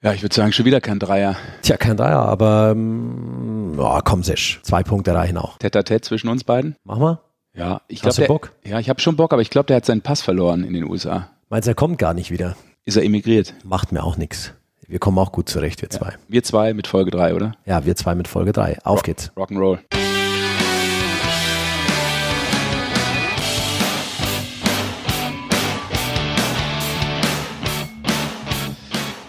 [0.00, 1.36] Ja, ich würde sagen, schon wieder kein Dreier.
[1.62, 4.60] Tja, kein Dreier, aber oh, komm, Sesch.
[4.62, 5.58] Zwei Punkte reichen auch.
[5.58, 6.76] Tete zwischen uns beiden.
[6.84, 7.20] Machen wir?
[7.54, 8.28] Ja, ich Hast glaube.
[8.28, 8.52] du Bock?
[8.64, 10.84] Ja, ich habe schon Bock, aber ich glaube, der hat seinen Pass verloren in den
[10.84, 11.30] USA.
[11.48, 12.54] Meinst du, er kommt gar nicht wieder?
[12.84, 13.54] Ist er emigriert?
[13.64, 14.52] Macht mir auch nichts.
[14.86, 16.14] Wir kommen auch gut zurecht, wir zwei.
[16.28, 17.56] Wir zwei mit Folge drei, oder?
[17.66, 18.78] Ja, wir zwei mit Folge drei.
[18.84, 19.32] Auf geht's.
[19.36, 19.80] Rock'n'Roll.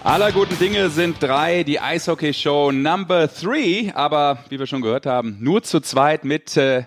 [0.04, 5.38] Aller guten Dinge sind drei, die Eishockey-Show Number Three, aber wie wir schon gehört haben,
[5.42, 6.86] nur zu zweit mit äh,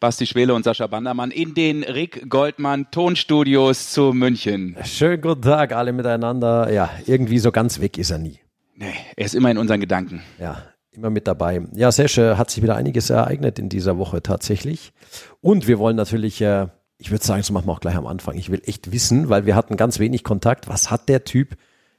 [0.00, 4.76] Basti Schwele und Sascha Bandermann in den Rick Goldmann Tonstudios zu München.
[4.82, 6.72] Schönen guten Tag, alle miteinander.
[6.72, 8.40] Ja, irgendwie so ganz weg ist er nie.
[8.76, 10.22] Nee, er ist immer in unseren Gedanken.
[10.40, 11.60] Ja, immer mit dabei.
[11.74, 14.94] Ja, Sesche hat sich wieder einiges ereignet in dieser Woche tatsächlich.
[15.42, 18.36] Und wir wollen natürlich, äh, ich würde sagen, das machen wir auch gleich am Anfang.
[18.36, 20.66] Ich will echt wissen, weil wir hatten ganz wenig Kontakt.
[20.66, 21.58] Was hat der Typ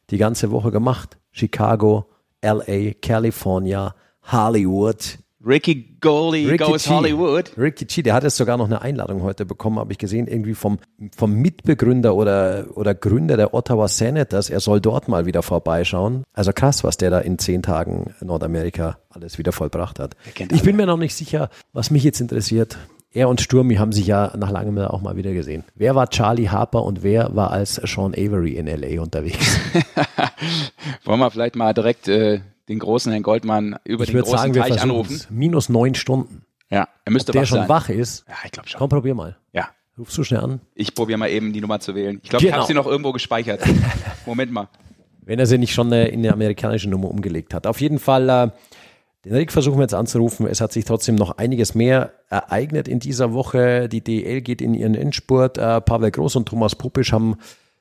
[0.09, 1.18] die ganze Woche gemacht?
[1.32, 2.09] Chicago,
[2.41, 3.95] LA, California,
[4.31, 5.20] Hollywood.
[5.45, 6.89] Ricky Goldie Ricky goes G.
[6.89, 7.52] Hollywood.
[7.56, 10.56] Ricky G, der hat jetzt sogar noch eine Einladung heute bekommen, habe ich gesehen, irgendwie
[10.56, 10.80] vom,
[11.16, 14.50] vom Mitbegründer oder, oder Gründer der Ottawa Senators.
[14.50, 16.23] Er soll dort mal wieder vorbeischauen.
[16.34, 20.16] Also krass, was der da in zehn Tagen Nordamerika alles wieder vollbracht hat.
[20.52, 22.78] Ich bin mir noch nicht sicher, was mich jetzt interessiert.
[23.16, 25.63] Er und Sturmi haben sich ja nach langem auch mal wieder gesehen.
[25.73, 29.57] Wer war Charlie Harper und wer war als Sean Avery in LA unterwegs?
[31.05, 34.38] Wollen wir vielleicht mal direkt äh, den großen Herrn Goldmann über Ich den würde großen
[34.39, 35.22] sagen, wir Teich anrufen?
[35.30, 36.44] Minus neun Stunden.
[36.69, 37.69] Ja, er müsste Ob der schon sein.
[37.69, 38.25] wach ist?
[38.27, 38.80] Ja, ich glaube schon.
[38.80, 39.38] Komm, probier mal.
[39.53, 40.59] Ja, Rufst du schnell an?
[40.73, 42.19] ich probiere mal eben die Nummer zu wählen.
[42.22, 42.57] Ich glaube, ich Genau.
[42.63, 43.61] habe sie noch irgendwo gespeichert.
[44.25, 44.67] Moment mal.
[45.22, 47.66] Wenn er sie nicht schon äh, in eine amerikanische Nummer umgelegt hat.
[47.66, 48.50] Auf jeden Fall, äh,
[49.26, 50.45] den Rick versuchen wir jetzt anzurufen.
[50.45, 53.90] Es hat sich trotzdem noch einiges mehr ereignet in dieser Woche.
[53.90, 55.58] Die DL geht in ihren Endspurt.
[55.58, 57.36] Äh, Pavel Groß und Thomas Popisch haben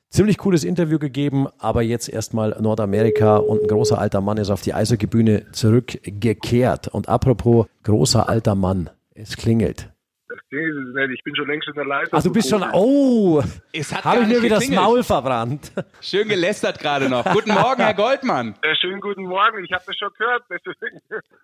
[0.09, 4.61] ziemlich cooles Interview gegeben, aber jetzt erstmal Nordamerika und ein großer alter Mann ist auf
[4.61, 6.87] die Eishockeybühne zurückgekehrt.
[6.87, 9.94] Und apropos großer alter Mann, es klingelt.
[10.35, 11.11] Das es nicht.
[11.19, 12.09] Ich bin schon längst in der Leitung.
[12.11, 14.69] Ach, du bist schon, oh, Es hat habe ich mir wieder das.
[14.69, 15.71] Maul verbrannt.
[16.01, 17.25] Schön gelästert gerade noch.
[17.25, 18.55] Guten Morgen, Herr Goldmann.
[18.61, 19.63] Äh, schönen guten Morgen.
[19.63, 20.43] Ich habe das schon gehört.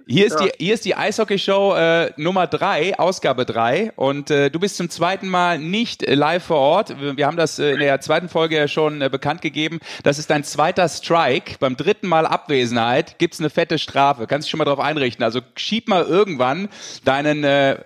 [0.07, 0.45] Hier ist Ja.
[0.47, 3.91] die, hier ist die Eishockey-Show äh, Nummer drei, Ausgabe drei.
[3.95, 6.95] Und äh, du bist zum zweiten Mal nicht äh, live vor Ort.
[7.17, 9.79] Wir, haben das äh, in der zweiten Folge ja schon äh, bekannt gegeben.
[10.03, 11.57] Das ist dein zweiter Strike.
[11.59, 14.27] Beim dritten Mal Abwesenheit gibt's eine fette Strafe.
[14.27, 15.23] Kannst dich schon mal drauf einrichten.
[15.23, 16.69] Also schieb mal irgendwann
[17.05, 17.77] deinen, äh,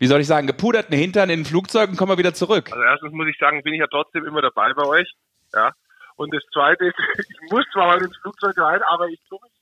[0.00, 2.72] wie soll ich sagen, gepuderten Hintern in ein Flugzeug und komm mal wieder zurück.
[2.72, 5.12] Also erstens muss ich sagen, bin ich ja trotzdem immer dabei bei euch.
[5.52, 5.72] Ja.
[6.16, 9.52] Und das Zweite ist, ich muss zwar mal ins Flugzeug rein, aber ich tue mich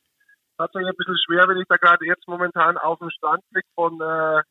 [0.57, 3.95] tatsächlich ein bisschen schwer, wenn ich da gerade jetzt momentan auf dem Strand liege von
[4.01, 4.43] äh,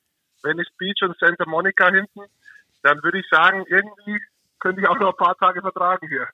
[0.44, 2.22] Venice Beach und Santa Monica hinten.
[2.84, 4.22] Dann würde ich sagen, irgendwie
[4.60, 6.28] könnte ich auch noch ein paar Tage vertragen hier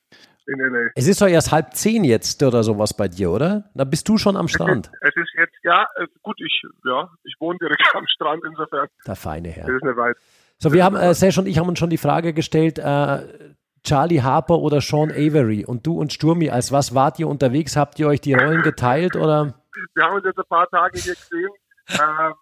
[0.47, 0.89] in LA.
[0.95, 3.69] Es ist doch erst halb zehn jetzt oder sowas bei dir, oder?
[3.73, 4.91] Da bist du schon am Strand.
[5.01, 9.15] Es ist jetzt, ja, äh, gut, ich, ja, ich wohne direkt am Strand, insofern Der
[9.15, 9.69] feine das Herr.
[9.69, 10.17] ist nicht weit.
[10.59, 13.51] So, wir haben, äh, Sesh und ich haben uns schon die Frage gestellt, äh,
[13.83, 17.75] Charlie Harper oder Sean Avery und du und Sturmi, als was wart ihr unterwegs?
[17.75, 19.55] Habt ihr euch die Rollen geteilt oder?
[19.95, 21.49] wir haben uns jetzt ein paar Tage hier gesehen
[21.89, 22.33] ähm,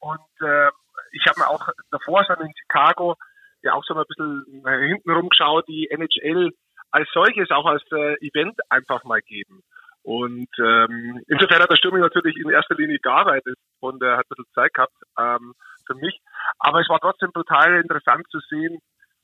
[0.00, 0.68] und äh,
[1.12, 3.14] ich habe mir auch davor schon in Chicago
[3.62, 6.50] ja auch so mal ein bisschen nach hinten rumgeschaut, die NHL
[6.94, 9.64] als solches auch als äh, Event einfach mal geben.
[10.04, 14.28] Und ähm, insofern hat der Stürmer natürlich in erster Linie gearbeitet und er hat ein
[14.28, 15.54] bisschen Zeit gehabt ähm,
[15.86, 16.20] für mich.
[16.60, 18.78] Aber es war trotzdem total interessant zu sehen,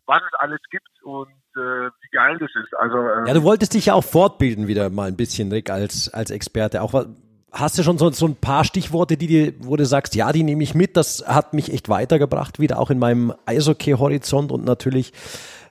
[0.07, 2.75] was es alles gibt und äh, wie geil das ist.
[2.77, 6.13] Also ähm, Ja, du wolltest dich ja auch fortbilden wieder mal ein bisschen, Rick, als,
[6.13, 6.83] als Experte.
[6.83, 7.05] Auch
[7.53, 10.43] hast du schon so, so ein paar Stichworte, die dir, wo du sagst, ja, die
[10.43, 10.97] nehme ich mit.
[10.97, 15.13] Das hat mich echt weitergebracht, wieder auch in meinem Eishockey-Horizont und natürlich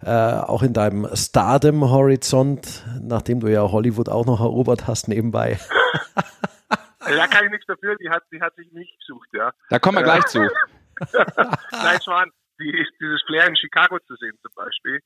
[0.02, 5.60] äh, auch in deinem Stardom-Horizont, nachdem du ja Hollywood auch noch erobert hast nebenbei.
[7.00, 9.52] da kann ich nichts dafür, die hat, die hat sich nicht gesucht, ja.
[9.70, 10.40] Da kommen wir gleich zu.
[11.72, 15.00] Nein, Schwan, die, dieses Flair in Chicago zu sehen zum Beispiel,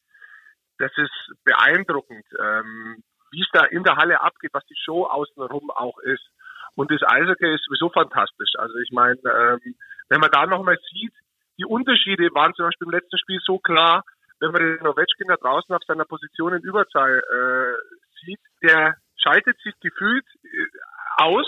[0.78, 5.72] das ist beeindruckend, ähm, wie es da in der Halle abgeht, was die Show außenrum
[5.72, 6.24] auch ist.
[6.76, 8.52] Und das Eishockey ist sowieso fantastisch.
[8.58, 9.76] Also ich meine, ähm,
[10.10, 11.14] wenn man da nochmal sieht,
[11.58, 14.04] die Unterschiede waren zum Beispiel im letzten Spiel so klar,
[14.44, 19.58] wenn man den Ovechkin da draußen auf seiner Position in Überzahl äh, sieht, der schaltet
[19.62, 20.68] sich gefühlt äh,
[21.18, 21.48] aus,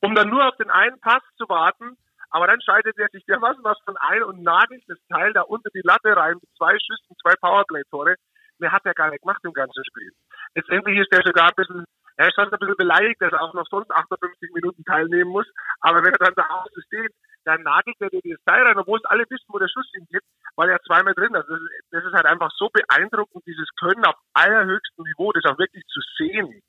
[0.00, 1.98] um dann nur auf den einen Pass zu warten,
[2.30, 5.68] aber dann schaltet er sich dermaßen was von ein und nagelt das Teil da unter
[5.74, 8.14] die Latte rein mit zwei Schüssen, zwei Powerplay-Tore.
[8.58, 10.12] Mehr hat er gar nicht gemacht im ganzen Spiel.
[10.54, 11.84] Letztendlich ist er sogar ein bisschen,
[12.16, 15.46] er ist schon ein bisschen beleidigt, dass er auch noch sonst 58 Minuten teilnehmen muss.
[15.80, 17.12] Aber wenn er dann da außen steht,
[17.44, 20.22] dann nagelt er dir das Teil rein, obwohl es alle wissen, wo der Schuss hingeht,
[20.56, 21.48] weil er zweimal drin ist.
[21.48, 25.58] Das ist, das ist halt einfach so beeindruckend, dieses Können auf allerhöchstem Niveau, das auch
[25.58, 26.62] wirklich zu sehen.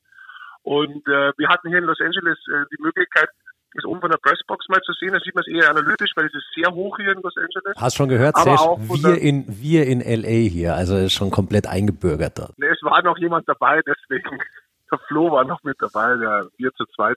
[0.62, 3.28] Und äh, wir hatten hier in Los Angeles äh, die Möglichkeit,
[3.74, 5.12] das oben von der Pressbox mal zu sehen.
[5.12, 7.74] Da sieht man es eher analytisch, weil es ist sehr hoch hier in Los Angeles.
[7.76, 11.30] Hast schon gehört, Aber Sesh, auch wir in, wir in LA hier, also ist schon
[11.30, 12.58] komplett eingebürgert dort.
[12.58, 14.38] Ne, es war noch jemand dabei, deswegen,
[14.90, 17.16] der Flo war noch mit dabei, der wir zu zweit.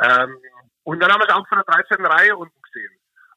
[0.00, 0.36] Ähm,
[0.84, 2.04] und dann haben wir es auch von der 13.
[2.04, 2.59] Reihe unten gesehen.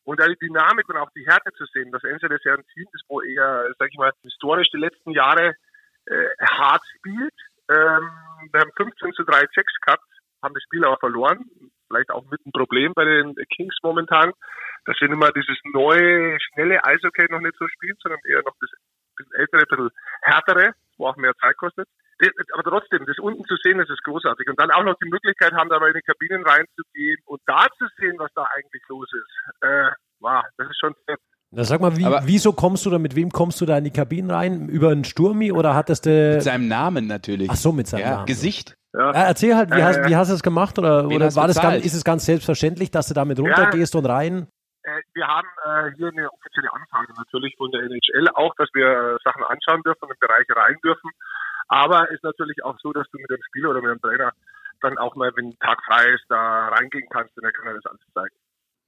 [0.05, 2.87] Und da die Dynamik und auch die Härte zu sehen, dass Angeles ja ein Team
[2.93, 5.55] ist, wo eher, sag ich mal, historisch die letzten Jahre
[6.05, 7.33] äh, hart spielt.
[7.69, 8.09] Ähm,
[8.51, 10.03] wir haben 15 zu 3 Checks gehabt,
[10.41, 11.45] haben das Spiel aber verloren.
[11.87, 14.33] Vielleicht auch mit einem Problem bei den Kings momentan,
[14.85, 18.55] dass sie nicht mal dieses neue, schnelle Eishockey noch nicht so spielen, sondern eher noch
[18.59, 18.71] das
[19.15, 19.89] bisschen ältere, bisschen
[20.21, 21.87] härtere, wo auch mehr Zeit kostet.
[22.53, 24.47] Aber trotzdem, das unten zu sehen, das ist großartig.
[24.49, 27.67] Und dann auch noch die Möglichkeit haben, da mal in die Kabinen reinzugehen und da
[27.77, 29.61] zu sehen, was da eigentlich los ist.
[29.61, 31.19] Äh, wow, das ist schon fett.
[31.55, 33.91] Na, sag mal, wie, wieso kommst du da, mit wem kommst du da in die
[33.91, 34.69] Kabinen rein?
[34.69, 36.33] Über einen Sturmi oder hattest du.
[36.33, 37.49] Mit seinem Namen natürlich.
[37.51, 38.25] Ach so, mit seinem ja, Namen.
[38.25, 38.75] Gesicht.
[38.93, 39.11] Ja.
[39.11, 40.77] Ja, erzähl halt, wie, Äh, hast, wie hast du es gemacht?
[40.79, 44.05] Oder, wen oder war das ganz, ist es ganz selbstverständlich, dass du damit runtergehst und
[44.05, 44.47] rein?
[44.83, 48.87] Äh, wir haben äh, hier eine offizielle Anfrage natürlich von der NHL auch, dass wir
[48.87, 51.09] äh, Sachen anschauen dürfen und in Bereiche rein dürfen.
[51.67, 54.31] Aber ist natürlich auch so, dass du mit dem Spieler oder mit dem Trainer
[54.81, 57.85] dann auch mal, wenn Tag frei ist, da reingehen kannst und er kann dir das
[57.85, 58.35] alles zeigen.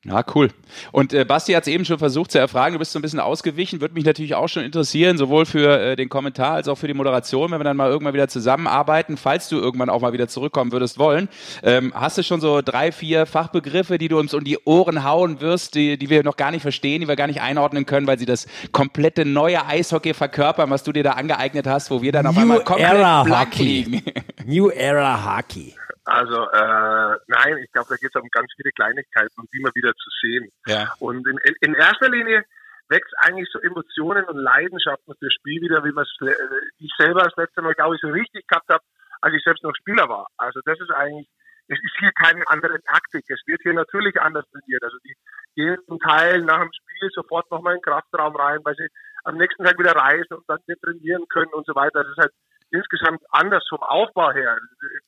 [0.07, 0.49] Ja, cool.
[0.91, 3.19] Und äh, Basti hat es eben schon versucht zu erfragen, du bist so ein bisschen
[3.19, 6.87] ausgewichen, würde mich natürlich auch schon interessieren, sowohl für äh, den Kommentar als auch für
[6.87, 10.27] die Moderation, wenn wir dann mal irgendwann wieder zusammenarbeiten, falls du irgendwann auch mal wieder
[10.27, 11.27] zurückkommen würdest wollen.
[11.63, 15.41] Ähm, hast du schon so drei, vier Fachbegriffe, die du uns um die Ohren hauen
[15.41, 18.19] wirst, die, die wir noch gar nicht verstehen, die wir gar nicht einordnen können, weil
[18.19, 22.27] sie das komplette neue Eishockey verkörpern, was du dir da angeeignet hast, wo wir dann
[22.27, 23.63] auf New einmal komplett Era blank Hockey.
[23.63, 24.03] liegen.
[24.45, 25.73] New Era Hockey.
[26.05, 29.71] Also äh, nein, ich glaube, da geht es um ganz viele Kleinigkeiten und die mal
[29.73, 30.51] wieder zu sehen.
[30.67, 30.93] Ja.
[30.99, 32.45] Und in, in, in erster Linie
[32.89, 36.33] wächst eigentlich so Emotionen und Leidenschaften für das Spiel wieder, wie man äh,
[36.77, 38.83] ich selber das letzte Mal, glaube ich, so richtig gehabt habe,
[39.21, 40.27] als ich selbst noch Spieler war.
[40.37, 41.27] Also das ist eigentlich,
[41.67, 43.25] es ist hier keine andere Taktik.
[43.27, 44.83] Es wird hier natürlich anders trainiert.
[44.83, 45.15] Also die
[45.55, 48.87] gehen zum Teil nach dem Spiel sofort nochmal in den Kraftraum rein, weil sie
[49.23, 52.03] am nächsten Tag wieder reisen und dann trainieren können und so weiter.
[52.03, 52.33] Das ist halt
[52.69, 54.59] insgesamt anders vom Aufbau her.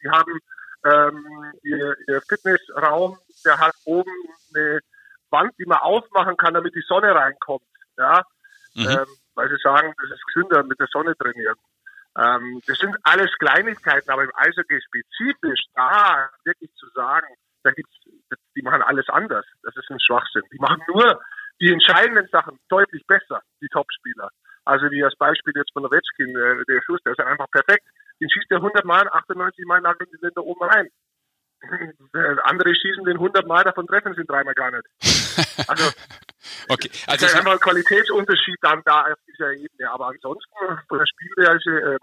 [0.01, 0.39] Die haben
[0.85, 1.25] ähm,
[1.63, 4.11] ihr, ihr Fitnessraum, der hat oben
[4.55, 4.79] eine
[5.29, 7.63] Wand, die man aufmachen kann, damit die Sonne reinkommt.
[7.97, 8.23] Ja,
[8.75, 8.85] Mhm.
[8.89, 11.55] ähm, weil sie sagen, das ist gesünder mit der Sonne trainieren.
[12.15, 17.27] Ähm, das sind alles Kleinigkeiten, aber im Eishockey spezifisch da wirklich zu sagen,
[17.63, 17.95] da gibt's,
[18.55, 19.45] die machen alles anders.
[19.63, 20.43] Das ist ein Schwachsinn.
[20.51, 21.19] Die machen nur
[21.59, 24.29] die entscheidenden Sachen deutlich besser, die Topspieler.
[24.63, 27.85] Also wie das Beispiel jetzt von Ovechkin, äh, der Schuss, der ist einfach perfekt.
[28.19, 30.87] Den schießt er 100 Mal, 98 Mal nageln die da oben rein.
[32.13, 35.67] Äh, Andere schießen den 100 Mal, davon treffen sie ihn dreimal gar nicht.
[35.67, 35.91] Also
[36.69, 39.91] Okay, also ist ich, einfach ein Qualitätsunterschied dann da auf dieser Ebene.
[39.91, 40.51] Aber ansonsten
[40.87, 41.97] von der Spielweise äh,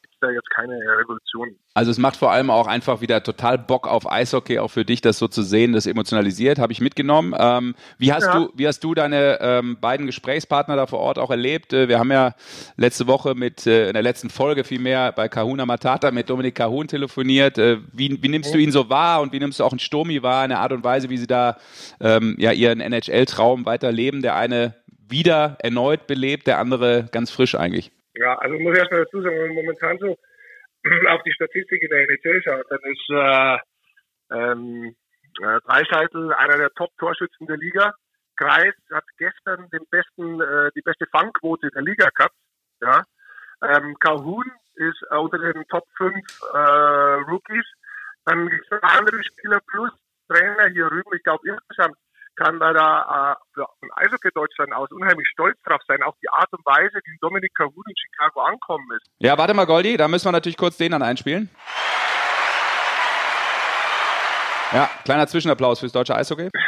[0.00, 1.56] gibt es da jetzt keine Revolution.
[1.74, 5.00] Also es macht vor allem auch einfach wieder total Bock auf Eishockey, auch für dich
[5.00, 7.34] das so zu sehen, das emotionalisiert, habe ich mitgenommen.
[7.38, 8.34] Ähm, wie hast Ja.
[8.38, 11.72] du, wie hast du deine ähm, beiden Gesprächspartner da vor Ort auch erlebt?
[11.72, 12.34] Äh, wir haben ja
[12.76, 16.88] letzte Woche mit äh, in der letzten Folge vielmehr bei Kahuna Matata mit Dominik Kahun
[16.88, 17.58] telefoniert.
[17.58, 20.22] Äh, wie, wie nimmst du ihn so wahr und wie nimmst du auch einen Sturmi
[20.22, 21.56] wahr in der Art und Weise, wie sie da
[22.00, 24.22] ähm, ja ihren NHL-Traum weiterleben?
[24.22, 24.74] Der eine
[25.08, 27.90] wieder erneut belebt, der andere ganz frisch eigentlich.
[28.14, 30.16] Ja, also ich muss erst mal dazu sagen, wenn man momentan so
[31.08, 33.58] auf die Statistik in der NHL schaut, dann ist äh,
[34.30, 34.96] ähm,
[35.42, 37.94] äh, Dreischeitel einer der Top-Torschützen der Liga.
[38.36, 42.34] Kreis hat gestern den besten, äh, die beste Fangquote der Liga gehabt.
[42.80, 43.04] Ja.
[43.62, 46.14] Ähm, Calhoun ist äh, unter den Top 5
[46.52, 46.58] äh,
[47.30, 47.66] Rookies.
[48.24, 49.92] Dann gibt es andere Spieler plus
[50.28, 51.10] Trainer hier rüben.
[51.14, 51.96] Ich glaube insgesamt
[52.36, 56.02] kann da, da äh, von Eishockey Deutschland aus unheimlich stolz drauf sein.
[56.02, 59.06] Auch die Art und Weise, wie Dominik Calhoun in Chicago ankommen ist.
[59.18, 61.50] Ja, warte mal, Goldi, da müssen wir natürlich kurz den dann einspielen.
[64.72, 66.50] Ja, kleiner Zwischenapplaus fürs deutsche Eishockey.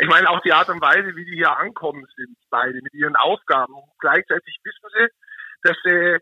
[0.00, 3.16] Ich meine auch die Art und Weise, wie die hier ankommen sind, beide mit ihren
[3.16, 3.74] Aufgaben.
[3.74, 5.06] Und gleichzeitig wissen sie,
[5.62, 6.18] dass sie,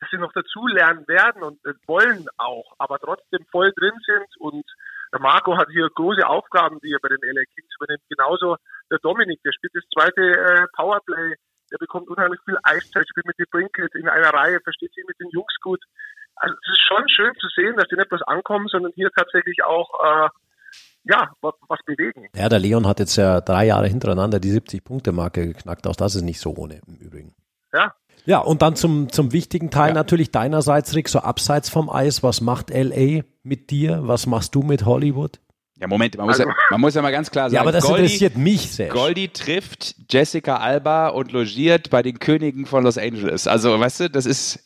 [0.00, 4.28] dass sie noch dazu lernen werden und äh, wollen auch, aber trotzdem voll drin sind.
[4.38, 4.64] Und
[5.12, 8.02] der Marco hat hier große Aufgaben, die er bei den LA Kings übernimmt.
[8.08, 8.56] Genauso
[8.90, 11.34] der Dominik, der spielt das zweite äh, Powerplay.
[11.70, 15.18] Der bekommt unheimlich viel Eiszeit, spielt mit die Brinkett in einer Reihe, versteht sich mit
[15.20, 15.80] den Jungs gut.
[16.36, 19.62] Also es ist schon schön zu sehen, dass die nicht bloß ankommen, sondern hier tatsächlich
[19.64, 20.28] auch äh,
[21.04, 22.28] ja, was, was bewegen.
[22.34, 25.86] Ja, der Leon hat jetzt ja drei Jahre hintereinander die 70-Punkte-Marke geknackt.
[25.86, 27.34] Auch das ist nicht so ohne im Übrigen.
[27.72, 29.94] Ja, Ja, und dann zum, zum wichtigen Teil Ja.
[29.94, 32.22] natürlich deinerseits, Rick, so abseits vom Eis.
[32.22, 34.00] Was macht LA mit dir?
[34.02, 35.40] Was machst du mit Hollywood?
[35.80, 37.70] Ja, Moment, man muss, ja, Also- man muss ja mal ganz klar sagen, Ja, aber
[37.72, 38.88] das Goldi, interessiert mich sehr.
[38.88, 43.46] Goldi trifft Jessica Alba und logiert bei den Königen von Los Angeles.
[43.46, 44.64] Also, weißt du, das ist,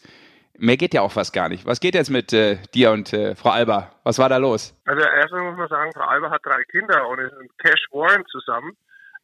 [0.56, 1.66] mehr geht ja auch fast gar nicht.
[1.66, 3.92] Was geht jetzt mit äh, dir und äh, Frau Alba?
[4.04, 4.74] Was war da los?
[4.86, 8.24] Also erstmal muss man sagen, Frau Alba hat drei Kinder und ist mit Cash Warren
[8.30, 8.72] zusammen.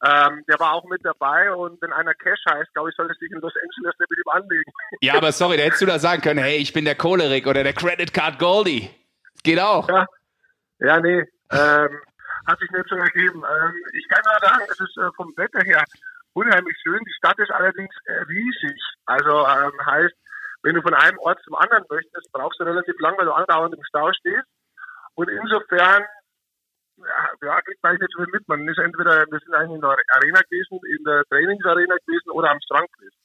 [0.05, 3.33] Ähm, der war auch mit dabei und wenn einer Cash heißt, glaube ich, sollte sich
[3.33, 4.71] in Los Angeles nicht mit ihm anlegen.
[5.01, 7.65] Ja, aber sorry, da hättest du da sagen können, hey, ich bin der Cholerik oder
[7.65, 8.91] der Credit Card Goldie.
[9.49, 9.89] Geht auch.
[9.89, 10.05] Ja,
[10.81, 12.01] ja nee, ähm,
[12.47, 13.43] hat sich nicht so ergeben.
[13.49, 15.85] Ähm, ich kann nur sagen, es ist äh, vom Wetter her
[16.35, 17.01] unheimlich schön.
[17.03, 18.79] Die Stadt ist allerdings äh, riesig.
[19.07, 20.15] Also ähm, heißt,
[20.65, 23.75] wenn du von einem Ort zum anderen möchtest, brauchst du relativ lang, weil du andauernd
[23.75, 24.45] im Stau stehst.
[25.15, 26.05] Und insofern
[27.41, 28.47] ja, kriegt man viel mit.
[28.49, 32.51] Man ist entweder, wir sind eigentlich in der Arena gewesen, in der Trainingsarena gewesen oder
[32.51, 33.17] am Strand gewesen.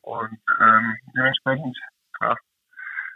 [0.00, 1.76] Und ähm, dementsprechend,
[2.22, 2.36] ja,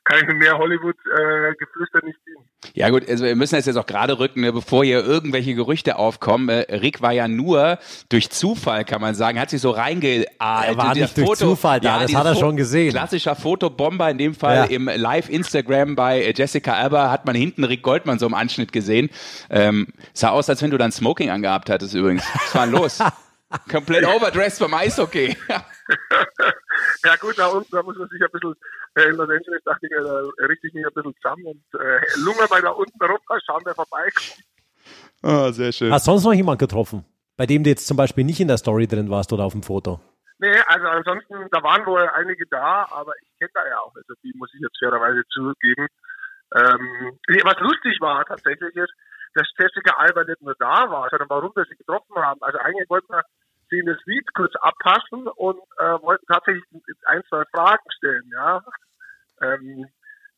[0.04, 2.44] kann ich mit mehr Hollywood-Geflüster äh, nicht dienen.
[2.74, 5.96] Ja gut, also wir müssen das jetzt auch gerade rücken, ne, bevor hier irgendwelche Gerüchte
[5.96, 6.48] aufkommen.
[6.48, 7.78] Äh, Rick war ja nur
[8.08, 10.26] durch Zufall, kann man sagen, hat sich so reingeahlt.
[10.38, 12.90] Er war nicht durch Zufall da, ja, das hat er schon gesehen.
[12.90, 14.64] Klassischer Fotobomber, in dem Fall ja.
[14.64, 19.10] im Live-Instagram bei Jessica Alba hat man hinten Rick Goldmann so im Anschnitt gesehen.
[19.50, 22.24] Ähm, sah aus, als wenn du dann Smoking angehabt hattest übrigens.
[22.34, 22.98] Was war los?
[23.70, 25.36] Komplett overdressed beim Eishockey.
[27.04, 28.54] ja gut, da unten, da muss man sich ein bisschen,
[28.94, 31.80] äh, in Los Angeles dachte ich mir, da richte ich mich ein bisschen zusammen und
[31.80, 34.42] äh, lunge mal da unten runter, schauen, wer vorbeikommt.
[35.22, 35.92] Oh, sehr schön.
[35.92, 37.04] Hast du sonst noch jemand getroffen,
[37.36, 39.62] bei dem du jetzt zum Beispiel nicht in der Story drin warst oder auf dem
[39.62, 40.00] Foto?
[40.38, 44.14] Nee, also ansonsten, da waren wohl einige da, aber ich kenne da ja auch also
[44.24, 45.86] die muss ich jetzt fairerweise zugeben.
[46.54, 48.92] Ähm, was lustig war tatsächlich ist,
[49.34, 52.42] dass Jessica Alba nicht nur da war, sondern warum wir sie getroffen haben.
[52.42, 53.22] Also eigentlich wollten wir
[53.72, 56.64] sie in das Lied kurz abpassen und äh, wollten tatsächlich
[57.06, 58.62] ein, zwei Fragen stellen, ja.
[59.40, 59.88] Ähm,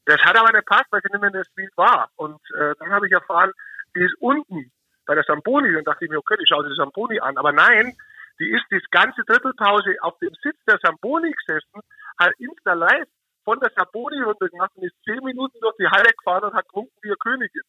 [0.07, 2.11] das hat aber nicht passt, weil sie nicht mehr in das Lied war.
[2.17, 3.53] Und äh, dann habe ich erfahren,
[3.97, 4.71] die ist unten
[5.07, 5.73] bei der Samboni.
[5.73, 7.37] Dann dachte ich mir, okay, ich schaue die Samboni an.
[7.39, 7.97] Aber nein,
[8.39, 11.81] die ist die ganze Drittelpause auf dem Sitz der Samboni gesessen,
[12.19, 13.09] hat Insta live
[13.45, 16.97] von der Samboni runtergemacht und ist zehn Minuten durch die Halle gefahren und hat gewunken
[17.03, 17.63] wie eine Königin.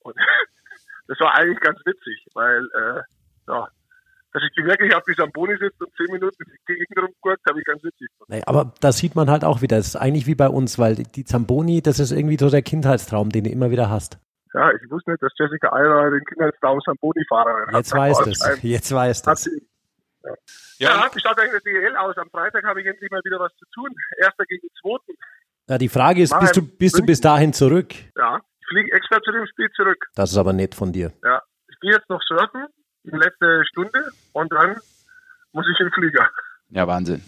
[0.00, 0.16] Und
[1.08, 3.02] das war eigentlich ganz witzig, weil äh,
[3.48, 3.68] ja,
[4.34, 7.64] dass ich wirklich auf die Samboni sitze und zehn Minuten die Gegend rumguckt, habe ich
[7.64, 8.08] ganz witzig.
[8.26, 10.96] Nee, aber da sieht man halt auch wieder, das ist eigentlich wie bei uns, weil
[10.96, 14.18] die Zamboni, das ist irgendwie so der Kindheitstraum, den du immer wieder hast.
[14.52, 17.74] Ja, ich wusste nicht, dass Jessica Alba den Kindheitstraum Samboni-Fahrerin hat.
[17.74, 19.46] Jetzt weißt es, jetzt weißt es.
[20.24, 20.34] Ja.
[20.78, 22.16] Ja, ja wie schaut eigentlich der DL aus?
[22.18, 23.88] Am Freitag habe ich endlich mal wieder was zu tun.
[24.18, 25.12] Erster gegen Zweiten.
[25.68, 27.94] Ja, die Frage ist, bist du, bist du bis dahin zurück?
[28.16, 30.06] Ja, ich fliege extra zu dem Spiel zurück.
[30.16, 31.12] Das ist aber nett von dir.
[31.22, 32.66] Ja, ich gehe jetzt noch surfen,
[33.04, 34.76] die letzte Stunde und dann
[35.52, 36.28] muss ich in den Flieger.
[36.70, 37.22] Ja, Wahnsinn.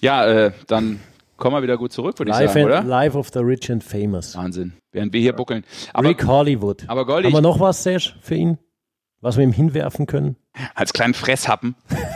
[0.00, 1.00] Ja, äh, dann
[1.36, 2.82] kommen wir wieder gut zurück, würde ich sagen, oder?
[2.82, 4.36] Life of the Rich and Famous.
[4.36, 4.74] Wahnsinn.
[4.92, 5.64] Während wir hier buckeln.
[5.92, 6.84] Aber, Rick Hollywood.
[6.88, 8.58] Aber Goldi, Haben wir noch was, Sesh, für ihn?
[9.20, 10.36] Was wir ihm hinwerfen können?
[10.74, 11.74] Als kleinen Fresshappen.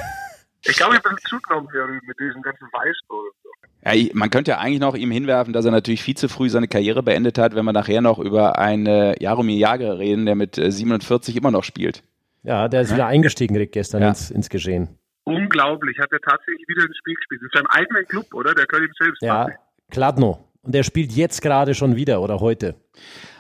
[0.65, 3.51] Ich glaube, ich bin zugenommen hier mit diesem ganzen Weißbrot und so.
[3.85, 6.69] Ja, man könnte ja eigentlich noch ihm hinwerfen, dass er natürlich viel zu früh seine
[6.69, 11.35] Karriere beendet hat, wenn wir nachher noch über einen Jaromir Jager reden, der mit 47
[11.35, 12.05] äh, immer noch spielt.
[12.43, 12.97] Ja, der ist ja.
[12.97, 14.09] wieder eingestiegen, Rick, gestern ja.
[14.09, 14.99] ins, ins Geschehen.
[15.25, 17.43] Unglaublich, hat er tatsächlich wieder ins Spiel gespielt.
[17.43, 18.55] In seinem eigenen Club, oder?
[18.55, 19.23] Der ihm selbst.
[19.23, 19.49] Ja,
[19.91, 20.49] Kladno.
[20.63, 22.77] Und der spielt jetzt gerade schon wieder oder heute.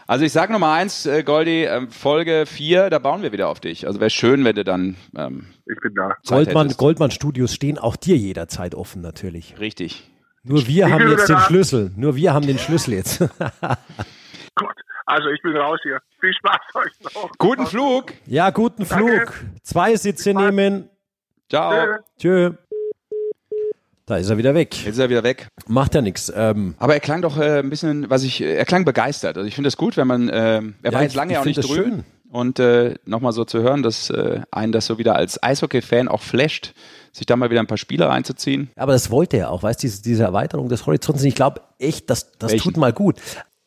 [0.06, 3.60] Also ich sag Nummer eins, äh, Goldi, äh, Folge vier, da bauen wir wieder auf
[3.60, 3.86] dich.
[3.86, 4.96] Also wäre schön, wenn du dann.
[5.16, 6.16] Ähm, ich bin da.
[6.26, 9.58] Goldmann, Goldmann Studios stehen auch dir jederzeit offen, natürlich.
[9.60, 10.10] Richtig.
[10.42, 11.42] Nur wir ich haben jetzt den da.
[11.42, 11.92] Schlüssel.
[11.96, 13.18] Nur wir haben den Schlüssel jetzt.
[14.54, 14.74] Gut,
[15.12, 16.00] also ich bin raus hier.
[16.20, 17.30] Viel Spaß euch noch.
[17.38, 18.14] Guten Flug.
[18.26, 19.04] Ja, guten Danke.
[19.04, 19.44] Flug.
[19.62, 20.88] Zwei Sitze nehmen.
[21.50, 21.98] Ciao.
[22.18, 22.52] Tschö.
[24.06, 24.74] Da ist er wieder weg.
[24.84, 25.48] Jetzt ist er wieder weg.
[25.68, 26.32] Macht ja nichts.
[26.34, 29.36] Ähm, Aber er klang doch äh, ein bisschen, was ich, er klang begeistert.
[29.36, 31.44] Also ich finde es gut, wenn man, äh, er ja, war jetzt lange ja auch
[31.44, 31.90] nicht drüben.
[31.90, 32.04] Schön.
[32.30, 36.22] Und äh, nochmal so zu hören, dass äh, einen das so wieder als Eishockey-Fan auch
[36.22, 36.72] flasht,
[37.12, 38.70] sich da mal wieder ein paar Spiele reinzuziehen.
[38.74, 41.22] Aber das wollte er auch, weißt du, diese, diese Erweiterung des Horizonts.
[41.24, 43.20] Ich glaube echt, das, das tut mal gut.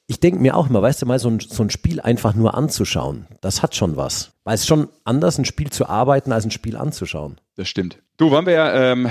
[0.07, 2.53] Ich denke mir auch immer, weißt du, mal so ein, so ein Spiel einfach nur
[2.53, 4.33] anzuschauen, das hat schon was.
[4.43, 7.41] Weil es schon anders, ein Spiel zu arbeiten, als ein Spiel anzuschauen.
[7.55, 7.99] Das stimmt.
[8.17, 9.09] Du, wollen wir ähm,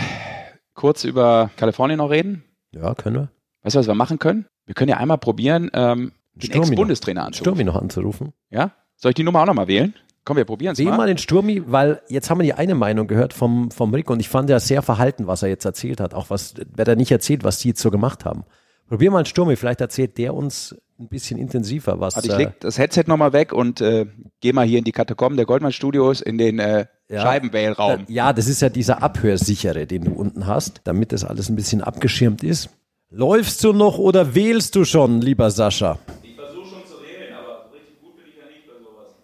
[0.74, 2.44] kurz über Kalifornien noch reden?
[2.72, 3.28] Ja, können wir.
[3.62, 4.46] Weißt du, was wir machen können?
[4.66, 7.54] Wir können ja einmal probieren, ähm, den Ex-Bundestrainer anzurufen.
[7.54, 8.32] Sturmi noch anzurufen.
[8.50, 8.72] Ja?
[8.96, 9.94] Soll ich die Nummer auch nochmal wählen?
[10.24, 10.96] Komm, wir probieren es mal.
[10.96, 14.20] Mal den Sturmi, weil jetzt haben wir die eine Meinung gehört vom, vom Rick und
[14.20, 16.14] ich fand ja sehr verhalten, was er jetzt erzählt hat.
[16.14, 18.44] Auch was, wer da nicht erzählt, was die jetzt so gemacht haben.
[18.88, 22.14] Probier mal einen Sturmi, vielleicht erzählt der uns ein bisschen intensiver was.
[22.14, 24.06] Also ich leg das Headset nochmal weg und äh,
[24.40, 28.04] geh mal hier in die Katakomben der Goldman Studios in den äh, ja, Scheibenwählraum.
[28.08, 31.82] Ja, das ist ja dieser Abhörsichere, den du unten hast, damit das alles ein bisschen
[31.82, 32.70] abgeschirmt ist.
[33.10, 35.98] Läufst du noch oder wählst du schon, lieber Sascha?
[36.22, 39.14] Ich versuche schon zu wählen, aber richtig gut bin ich ja nicht bei sowas.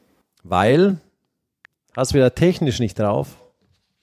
[0.43, 0.99] Weil?
[1.97, 3.37] Hast wieder technisch nicht drauf?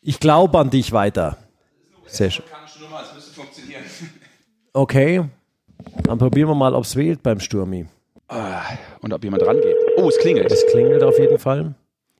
[0.01, 1.37] Ich glaube an dich weiter.
[2.03, 2.45] Das ist nur Sehr schön.
[2.81, 3.83] Nummer, es müsste funktionieren.
[4.73, 5.23] Okay.
[6.03, 7.85] Dann probieren wir mal, ob es wählt beim Sturmi.
[8.29, 8.61] Ah,
[9.01, 9.75] und ob jemand rangeht.
[9.97, 10.51] Oh, es klingelt.
[10.51, 11.75] Es klingelt auf jeden Fall.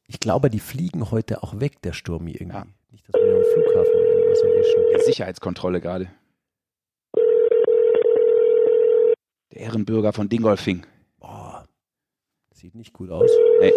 [0.08, 2.56] Ich glaube, die fliegen heute auch weg, der Sturmi irgendwie.
[2.58, 2.66] Ja.
[2.92, 4.82] Nicht, dass wir am Flughafen irgendwas erwischen.
[4.96, 6.08] Die Sicherheitskontrolle gerade.
[9.54, 10.86] Der Ehrenbürger von Dingolfing.
[11.20, 11.66] Boah,
[12.54, 13.30] sieht nicht gut aus.
[13.62, 13.74] Nee.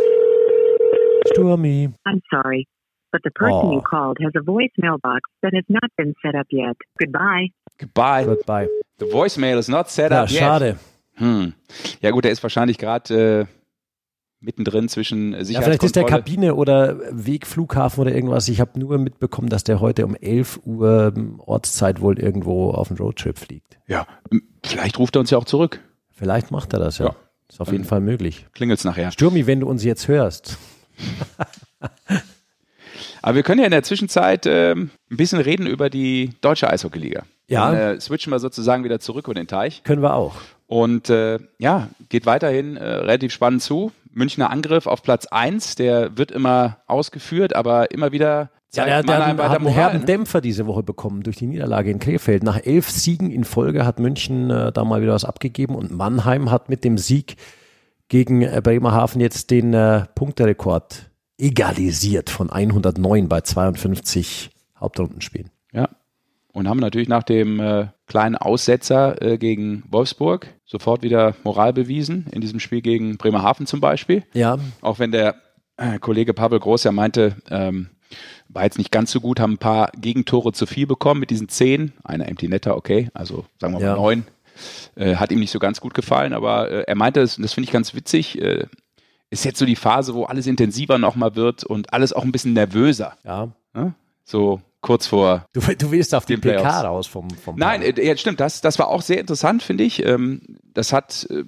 [1.32, 1.90] Sturmi.
[2.06, 2.66] I'm sorry,
[3.12, 3.72] but the person Oh.
[3.74, 6.76] you called has a voicemail box that has not been set up yet.
[6.98, 7.48] Goodbye.
[7.80, 8.24] Goodbye.
[8.26, 8.68] Goodbye.
[9.00, 10.38] The voicemail is not set Ja, up yet.
[10.38, 10.78] schade.
[11.14, 11.54] Hm.
[12.00, 13.46] Ja gut, der ist wahrscheinlich gerade äh,
[14.40, 16.22] mittendrin zwischen äh, Ja, vielleicht ist der Sicherheitskontrolle.
[16.22, 18.48] Kabine oder Weg Flughafen oder irgendwas.
[18.48, 22.90] Ich habe nur mitbekommen, dass der heute um 11 Uhr ähm, Ortszeit wohl irgendwo auf
[22.90, 23.78] einen Roadtrip fliegt.
[23.86, 24.06] Ja,
[24.64, 25.80] vielleicht ruft er uns ja auch zurück.
[26.10, 27.06] Vielleicht macht er das ja.
[27.06, 27.16] Ja.
[27.48, 28.46] Ist auf jeden Fall möglich.
[28.52, 29.10] Klingelt's nachher.
[29.10, 30.56] Sturmi, wenn du uns jetzt hörst.
[33.22, 37.24] Aber wir können ja in der Zwischenzeit ähm, ein bisschen reden über die deutsche Eishockeyliga.
[37.50, 37.72] Ja.
[37.72, 39.82] Dann, äh, switchen wir sozusagen wieder zurück über den Teich.
[39.82, 40.36] Können wir auch.
[40.66, 43.90] Und äh, ja, geht weiterhin äh, relativ spannend zu.
[44.12, 49.16] Münchner Angriff auf Platz 1, der wird immer ausgeführt, aber immer wieder Ja, der, der
[49.16, 50.04] hat, hat weiter einen Moral, herben ne?
[50.04, 52.44] Dämpfer diese Woche bekommen durch die Niederlage in Krefeld.
[52.44, 56.52] Nach elf Siegen in Folge hat München äh, da mal wieder was abgegeben und Mannheim
[56.52, 57.36] hat mit dem Sieg
[58.08, 65.50] gegen äh, Bremerhaven jetzt den äh, Punkterekord egalisiert von 109 bei 52 Hauptrundenspielen.
[66.52, 72.26] Und haben natürlich nach dem äh, kleinen Aussetzer äh, gegen Wolfsburg sofort wieder Moral bewiesen,
[72.32, 74.24] in diesem Spiel gegen Bremerhaven zum Beispiel.
[74.32, 75.36] Ja, Auch wenn der
[75.76, 77.88] äh, Kollege Pavel Groß ja meinte, ähm,
[78.48, 81.48] war jetzt nicht ganz so gut, haben ein paar Gegentore zu viel bekommen mit diesen
[81.48, 81.92] zehn.
[82.02, 83.94] Einer Empty Netter, okay, also sagen wir mal Ja.
[83.94, 84.24] neun.
[84.96, 87.66] Äh, hat ihm nicht so ganz gut gefallen, aber äh, er meinte, das, das finde
[87.66, 88.66] ich ganz witzig, äh,
[89.30, 92.52] ist jetzt so die Phase, wo alles intensiver nochmal wird und alles auch ein bisschen
[92.54, 93.16] nervöser.
[93.24, 93.48] ja.
[93.72, 93.94] Ne?
[94.24, 96.84] So kurz vor Du, du willst auf die Den PK Playoffs.
[96.84, 100.04] raus vom, vom Nein, äh, ja, stimmt, das, das war auch sehr interessant, finde ich.
[100.04, 100.40] Ähm,
[100.74, 101.44] das hat äh,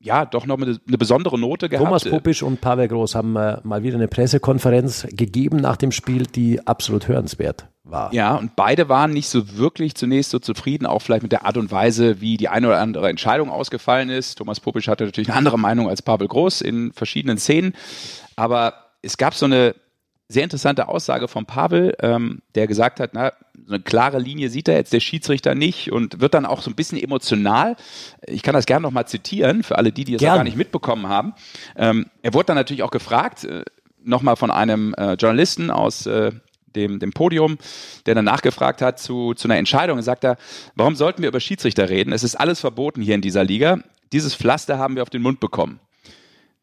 [0.00, 1.84] ja doch noch eine, eine besondere Note gehabt.
[1.84, 6.24] Thomas Popisch und Pavel Groß haben äh, mal wieder eine Pressekonferenz gegeben nach dem Spiel,
[6.24, 8.12] die absolut hörenswert war.
[8.14, 11.56] Ja, und beide waren nicht so wirklich zunächst so zufrieden, auch vielleicht mit der Art
[11.56, 14.36] und Weise, wie die eine oder andere Entscheidung ausgefallen ist.
[14.36, 17.74] Thomas Popisch hatte natürlich eine andere Meinung als Pavel Groß in verschiedenen Szenen.
[18.36, 19.74] Aber es gab so eine
[20.28, 23.32] sehr interessante Aussage von Pavel, ähm, der gesagt hat, na,
[23.66, 26.70] so eine klare Linie sieht er jetzt der Schiedsrichter nicht und wird dann auch so
[26.70, 27.76] ein bisschen emotional.
[28.26, 31.34] Ich kann das gerne nochmal zitieren für alle die, die es gar nicht mitbekommen haben.
[31.76, 33.64] Ähm, er wurde dann natürlich auch gefragt, äh,
[34.02, 36.32] nochmal von einem äh, Journalisten aus äh,
[36.74, 37.58] dem, dem Podium,
[38.06, 39.98] der dann nachgefragt hat zu, zu einer Entscheidung.
[39.98, 40.36] Und sagt er,
[40.74, 42.12] warum sollten wir über Schiedsrichter reden?
[42.12, 43.78] Es ist alles verboten hier in dieser Liga.
[44.12, 45.80] Dieses Pflaster haben wir auf den Mund bekommen.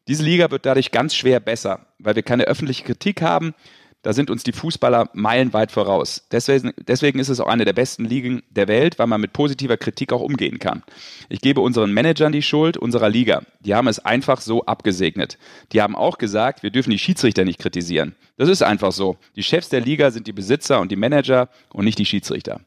[0.08, 3.54] Diese Liga wird dadurch ganz schwer besser, weil wir keine öffentliche Kritik haben.
[4.02, 6.26] Da sind uns die Fußballer meilenweit voraus.
[6.32, 9.76] Deswegen, deswegen ist es auch eine der besten Ligen der Welt, weil man mit positiver
[9.76, 10.82] Kritik auch umgehen kann.
[11.28, 13.42] Ich gebe unseren Managern die Schuld unserer Liga.
[13.60, 15.38] Die haben es einfach so abgesegnet.
[15.70, 18.16] Die haben auch gesagt, wir dürfen die Schiedsrichter nicht kritisieren.
[18.36, 19.18] Das ist einfach so.
[19.36, 22.60] Die Chefs der Liga sind die Besitzer und die Manager und nicht die Schiedsrichter.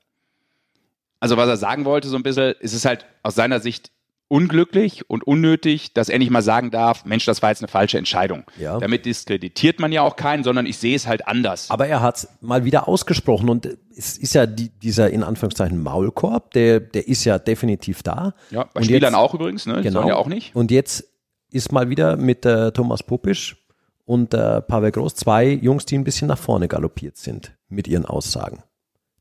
[1.20, 3.92] Also was er sagen wollte so ein bisschen, ist es halt aus seiner Sicht
[4.28, 7.98] unglücklich und unnötig, dass er nicht mal sagen darf, Mensch, das war jetzt eine falsche
[7.98, 8.44] Entscheidung.
[8.60, 8.80] Ja.
[8.80, 11.70] Damit diskreditiert man ja auch keinen, sondern ich sehe es halt anders.
[11.70, 15.82] Aber er hat es mal wieder ausgesprochen und es ist ja die, dieser in Anführungszeichen
[15.82, 18.34] Maulkorb, der, der ist ja definitiv da.
[18.50, 19.78] ja, bei Und Spielern jetzt- auch übrigens, ne?
[19.78, 20.08] Die Genau.
[20.08, 20.56] ja auch nicht.
[20.56, 21.06] Und jetzt
[21.52, 23.58] ist mal wieder mit äh, Thomas Popisch
[24.06, 28.06] und äh, Pavel Groß zwei Jungs, die ein bisschen nach vorne galoppiert sind mit ihren
[28.06, 28.64] Aussagen.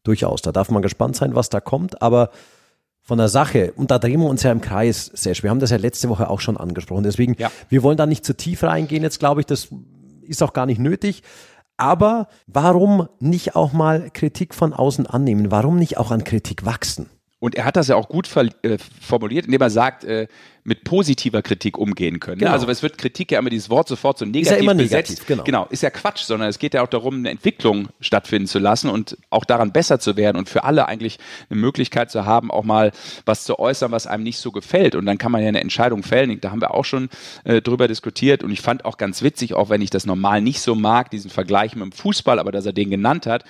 [0.03, 0.43] Durchaus.
[0.43, 2.31] Da darf man gespannt sein, was da kommt, aber
[3.07, 5.71] von der Sache, und da drehen wir uns ja im Kreis, Sesh, wir haben das
[5.71, 7.51] ja letzte Woche auch schon angesprochen, deswegen, Ja.
[7.69, 9.69] wir wollen da nicht zu tief reingehen jetzt, glaube ich, das
[10.23, 11.23] ist auch gar nicht nötig.
[11.77, 15.51] Aber warum nicht auch mal Kritik von außen annehmen?
[15.51, 17.11] Warum nicht auch an Kritik wachsen?
[17.41, 20.29] Und er hat das ja auch gut äh, formuliert, indem er sagt, äh,
[20.63, 22.39] mit positiver Kritik umgehen können.
[22.39, 22.45] ne?
[22.45, 22.53] Genau.
[22.53, 25.11] Also es wird Kritik ja immer dieses Wort sofort so negativ ja immer besetzt.
[25.11, 25.45] negativ, genau.
[25.45, 28.89] genau, ist ja Quatsch, sondern es geht ja auch darum, eine Entwicklung stattfinden zu lassen
[28.89, 31.19] und auch daran besser zu werden und für alle eigentlich
[31.51, 32.93] eine Möglichkeit zu haben, auch mal
[33.27, 34.95] was zu äußern, was einem nicht so gefällt.
[34.95, 36.41] Und dann kann man ja eine Entscheidung fällen.
[36.41, 37.11] Da haben wir auch schon
[37.45, 40.61] äh, drüber diskutiert und ich fand auch ganz witzig, auch wenn ich das normal nicht
[40.61, 43.45] so mag, diesen Vergleich mit dem Fußball, aber dass er den genannt hat,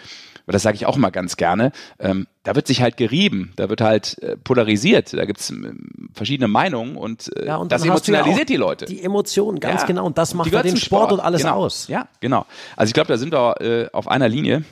[0.45, 3.69] aber das sage ich auch mal ganz gerne, ähm, da wird sich halt gerieben, da
[3.71, 7.91] wird halt äh, polarisiert, da gibt's ähm, verschiedene Meinungen und, äh, Ja, und das ja
[7.91, 8.85] emotionalisiert auch die Leute.
[8.85, 9.87] Die Emotionen, ganz Ja.
[9.87, 10.05] genau.
[10.07, 11.55] Und das macht ja den zum Sport, und alles genau.
[11.57, 11.89] aus.
[11.89, 12.45] Ja, genau.
[12.77, 14.65] Also ich glaube, da sind wir äh, auf einer Linie,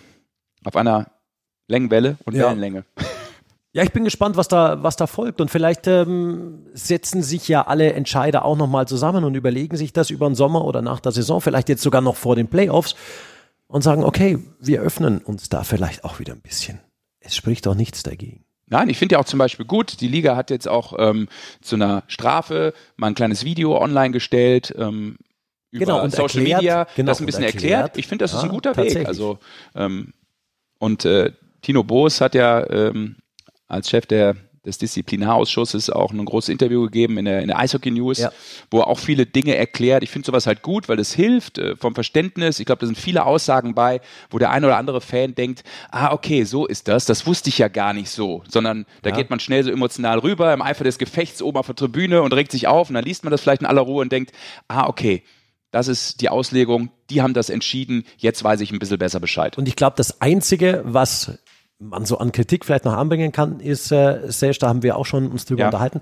[0.64, 1.06] auf einer
[1.68, 2.46] Längenwelle und Ja.
[2.48, 2.84] Wellenlänge.
[3.74, 5.40] Ja, ich bin gespannt, was da, was da folgt.
[5.40, 10.10] Und vielleicht ähm, setzen sich ja alle Entscheider auch nochmal zusammen und überlegen sich das
[10.10, 12.96] über den Sommer oder nach der Saison, vielleicht jetzt sogar noch vor den Playoffs
[13.72, 16.78] und sagen, okay, wir öffnen uns da vielleicht auch wieder ein bisschen.
[17.20, 18.44] Es spricht doch nichts dagegen.
[18.66, 21.28] Nein, ich finde ja auch zum Beispiel gut, die Liga hat jetzt auch ähm,
[21.62, 24.74] zu einer Strafe mal ein kleines Video online gestellt.
[24.76, 25.16] Ähm,
[25.70, 27.64] über Genau, und Social erklärt, Media, genau, das ein bisschen erklärt.
[27.64, 27.96] erklärt.
[27.98, 29.06] Ich finde, das ist Ja, ein guter Weg.
[29.06, 29.38] Also
[29.74, 30.12] ähm,
[30.78, 31.32] und äh,
[31.62, 33.16] Tino Boos hat ja ähm,
[33.68, 37.90] als Chef der des Disziplinarausschusses auch ein großes Interview gegeben in der, in der Eishockey
[37.90, 38.30] News, Ja.
[38.70, 40.02] wo er auch viele Dinge erklärt.
[40.02, 42.60] Ich finde sowas halt gut, weil es hilft äh, vom Verständnis.
[42.60, 46.12] Ich glaube, da sind viele Aussagen bei, wo der ein oder andere Fan denkt, ah,
[46.12, 47.04] okay, so ist das.
[47.06, 49.16] Das wusste ich ja gar nicht so, sondern da Ja.
[49.16, 52.32] geht man schnell so emotional rüber im Eifer des Gefechts oben auf der Tribüne und
[52.32, 54.32] regt sich auf und dann liest man das vielleicht in aller Ruhe und denkt,
[54.68, 55.22] ah, okay,
[55.72, 59.56] das ist die Auslegung, die haben das entschieden, jetzt weiß ich ein bisschen besser Bescheid.
[59.58, 61.38] Und ich glaube, das Einzige, was
[61.82, 65.06] man so an Kritik vielleicht noch anbringen kann, ist, äh, Serge, da haben wir auch
[65.06, 65.66] schon uns drüber Ja.
[65.68, 66.00] unterhalten,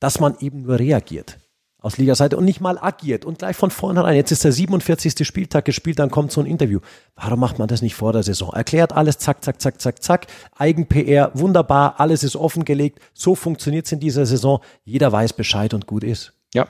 [0.00, 1.38] dass man eben nur reagiert
[1.78, 4.16] aus Ligaseite und nicht mal agiert und gleich von vornherein.
[4.16, 5.24] Jetzt ist der 47.
[5.24, 6.80] Spieltag gespielt, dann kommt so ein Interview.
[7.14, 8.52] Warum macht man das nicht vor der Saison?
[8.52, 10.26] Erklärt alles, zack, zack, zack, zack, zack.
[10.56, 12.98] Eigen-PR, wunderbar, alles ist offengelegt.
[13.14, 14.60] So funktioniert es in dieser Saison.
[14.84, 16.32] Jeder weiß Bescheid und gut ist.
[16.54, 16.66] Ja.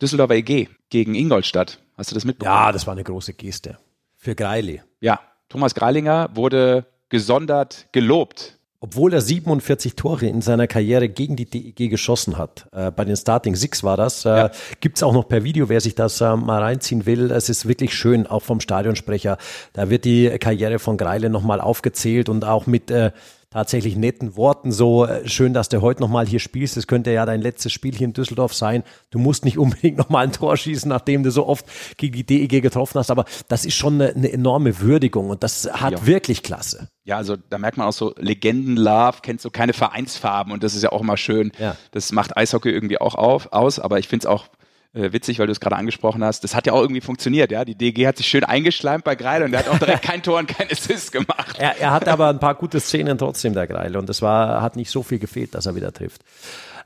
[0.00, 1.78] Düsseldorfer EG gegen Ingolstadt.
[1.96, 2.54] Hast du das mitbekommen?
[2.56, 3.76] Ja, das war eine große Geste.
[4.16, 4.80] Für Greili.
[5.00, 8.54] Ja, Thomas Greilinger wurde gesondert gelobt.
[8.80, 13.16] Obwohl er 47 Tore in seiner Karriere gegen die DEG geschossen hat, äh, bei den
[13.16, 14.50] Starting Six war das, äh, Ja.
[14.80, 17.32] gibt's auch noch per Video, wer sich das äh, mal reinziehen will.
[17.32, 19.36] Es ist wirklich schön, auch vom Stadionsprecher.
[19.72, 23.10] Da wird die Karriere von Greile nochmal aufgezählt und auch mit äh,
[23.50, 26.76] tatsächlich netten Worten so äh, schön, dass du heute nochmal hier spielst.
[26.76, 28.82] Es könnte ja dein letztes Spiel hier in Düsseldorf sein.
[29.10, 31.64] Du musst nicht unbedingt nochmal ein Tor schießen, nachdem du so oft
[31.96, 33.10] gegen die DEG getroffen hast.
[33.10, 36.06] Aber das ist schon eine, eine enorme Würdigung und das hat Ja.
[36.06, 36.88] wirklich klasse.
[37.04, 40.82] Ja, also da merkt man auch so Legenden-Love, kennt so keine Vereinsfarben und das ist
[40.82, 41.52] ja auch immer schön.
[41.58, 41.74] Ja.
[41.92, 44.48] Das macht Eishockey irgendwie auch auf, aus, aber ich finde es auch
[44.94, 46.44] äh, witzig, weil du es gerade angesprochen hast.
[46.44, 47.64] Das hat ja auch irgendwie funktioniert, ja.
[47.64, 50.38] Die DG hat sich schön eingeschleimt bei Greil und der hat auch direkt kein Tor
[50.38, 51.56] und kein Assist gemacht.
[51.58, 53.98] Er, er hatte aber ein paar gute Szenen trotzdem, der Greile.
[53.98, 56.22] Und es war, hat nicht so viel gefehlt, dass er wieder trifft.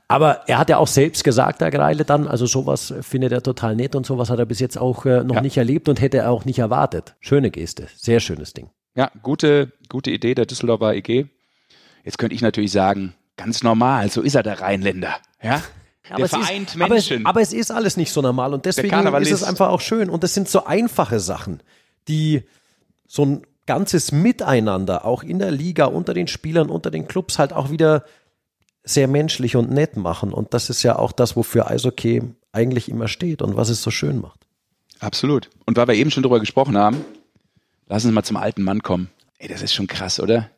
[0.09, 3.75] Aber er hat ja auch selbst gesagt, der Greile dann, also sowas findet er total
[3.75, 5.41] nett und sowas hat er bis jetzt auch äh, noch Ja.
[5.41, 7.15] nicht erlebt und hätte er auch nicht erwartet.
[7.21, 8.69] Schöne Geste, sehr schönes Ding.
[8.95, 11.25] Ja, gute, gute Idee der Düsseldorfer EG.
[12.03, 15.63] Jetzt könnte ich natürlich sagen, ganz normal, so ist er der Rheinländer, ja.
[16.09, 17.25] der es vereint ist, aber, es, Menschen.
[17.25, 20.09] aber es ist alles nicht so normal und deswegen ist es einfach auch schön.
[20.09, 21.61] Und das sind so einfache Sachen,
[22.07, 22.43] die
[23.07, 27.53] so ein ganzes Miteinander auch in der Liga, unter den Spielern, unter den Clubs halt
[27.53, 28.03] auch wieder
[28.83, 30.33] sehr menschlich und nett machen.
[30.33, 33.91] Und das ist ja auch das, wofür Eishockey eigentlich immer steht und was es so
[33.91, 34.41] schön macht.
[34.99, 35.49] Absolut.
[35.65, 37.03] Und weil wir eben schon drüber gesprochen haben,
[37.87, 39.09] lassen Sie mal zum alten Mann kommen.
[39.37, 40.49] Ey, das ist schon krass, oder?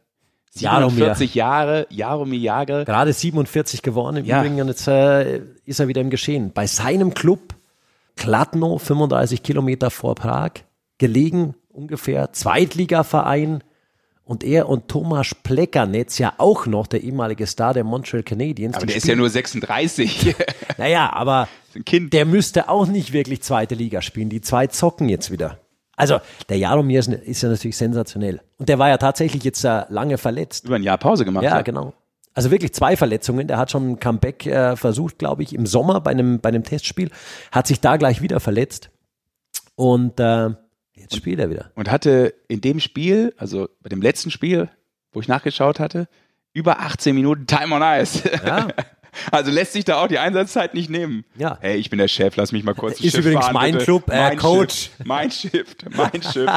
[0.59, 1.15] Jaromir.
[1.15, 2.85] 47 Jahre, Jaromir Jagr.
[2.85, 4.39] Gerade 47 geworden im Ja.
[4.39, 6.51] Übrigen und jetzt äh, ist er wieder im Geschehen.
[6.53, 7.55] Bei seinem Club
[8.15, 10.51] Kladno, 35 Kilometer vor Prag,
[10.97, 13.63] gelegen ungefähr, Zweitligaverein.
[14.23, 18.75] Und er und Tomasz Plekanetz ja auch noch, der ehemalige Star der Montreal Canadiens.
[18.75, 20.35] Aber der ist ja nur 36.
[20.79, 24.29] Naja, aber der müsste auch nicht wirklich zweite Liga spielen.
[24.29, 25.59] Die zwei zocken jetzt wieder.
[25.95, 28.41] Also, der Jaromir ist, ist ja natürlich sensationell.
[28.58, 30.65] Und der war ja tatsächlich jetzt äh, lange verletzt.
[30.65, 31.43] Über ein Jahr Pause gemacht.
[31.43, 31.93] Ja, genau.
[32.34, 33.47] Also wirklich zwei Verletzungen.
[33.47, 36.63] Der hat schon ein Comeback äh, versucht, glaube ich, im Sommer bei einem, bei einem
[36.63, 37.10] Testspiel.
[37.51, 38.91] Hat sich da gleich wieder verletzt.
[39.75, 40.49] Und äh,
[40.93, 41.71] jetzt spielt er wieder.
[41.75, 44.69] Und hatte in dem Spiel, also bei dem letzten Spiel,
[45.13, 46.10] wo ich nachgeschaut hatte,
[46.51, 48.29] über 18 Minuten Time on Ice.
[48.45, 48.67] Ja.
[49.32, 51.25] Also lässt sich da auch die Einsatzzeit nicht nehmen.
[51.38, 51.58] Ja.
[51.62, 53.86] Hey, ich bin der Chef, lass mich mal kurz Ist Schiff übrigens fahren, mein bitte.
[53.86, 54.73] Club, äh, mein Coach.
[54.75, 56.49] Schiff, mein Schiff, mein Schiff.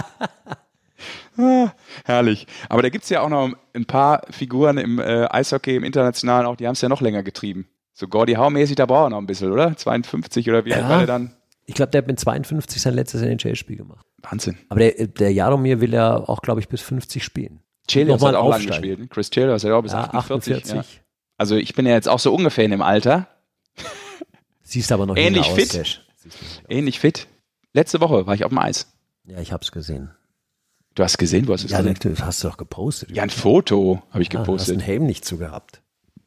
[1.37, 1.73] Ah,
[2.05, 2.47] herrlich.
[2.69, 6.57] Aber da gibt's ja auch noch ein paar Figuren im äh, Eishockey, im Internationalen auch,
[6.57, 7.69] die haben es ja noch länger getrieben.
[7.95, 9.77] So Gordy Howe-mäßig, da braucht er noch ein bisschen, oder?
[9.77, 10.89] 52 oder wie alt Ja.
[10.89, 11.35] war der dann?
[11.67, 14.07] Ich glaube, der hat mit 52 sein letztes NHL-Spiel gemacht.
[14.23, 14.57] Wahnsinn.
[14.69, 17.61] Aber der, der Jaromir will ja auch, glaube ich, bis 50 spielen.
[17.89, 18.99] Chelios hat auch lange gespielt.
[18.99, 19.09] ne?
[19.09, 20.55] Chris Chelios hat auch bis Ja, 48.
[20.57, 20.75] 48.
[20.75, 20.85] Ja.
[21.39, 23.29] Also ich bin ja jetzt auch so ungefähr in dem Alter,
[24.63, 25.71] Siehst aber noch Ähnlich jünger fit.
[25.71, 26.01] aus, Sesh.
[26.69, 27.27] ähnlich fit.
[27.73, 28.93] Letzte Woche war ich auf dem Eis.
[29.25, 30.11] Ja, ich hab's gesehen.
[30.95, 31.97] Du hast gesehen, du hast es Ja, gesehen.
[32.03, 33.11] das hast du doch gepostet.
[33.13, 34.73] Ja, ein Foto habe ich hast gepostet.
[34.75, 35.81] einen Helm nicht zu gehabt.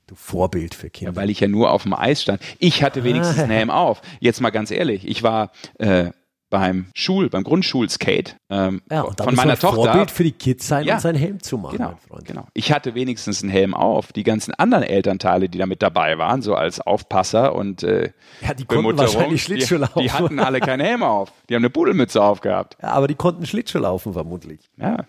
[0.07, 1.11] Du Vorbild für Kinder.
[1.11, 2.41] Ja, weil ich ja nur auf dem Eis stand.
[2.57, 3.43] Ich hatte wenigstens Ah.
[3.43, 4.01] einen Helm auf.
[4.19, 6.11] Jetzt mal ganz ehrlich, ich war äh,
[6.51, 9.75] beim Schul, beim Grundschulskate ähm, ja, und von meiner Tochter.
[9.85, 10.95] Vorbild für die Kids sein Ja.
[10.95, 12.25] und seinen Helm zu machen, Genau, mein Freund.
[12.25, 12.47] genau.
[12.53, 14.11] Ich hatte wenigstens einen Helm auf.
[14.13, 18.11] Die ganzen anderen Elternteile, die da mit dabei waren, so als Aufpasser und äh,
[18.41, 19.99] Ja, die konnten wahrscheinlich Schlittschuh die, laufen.
[20.03, 21.31] die hatten alle keinen Helm auf.
[21.49, 22.77] Die haben eine Pudelmütze aufgehabt.
[22.81, 24.59] Ja, aber die konnten Schlittschuh laufen, vermutlich.
[24.77, 25.05] Ja.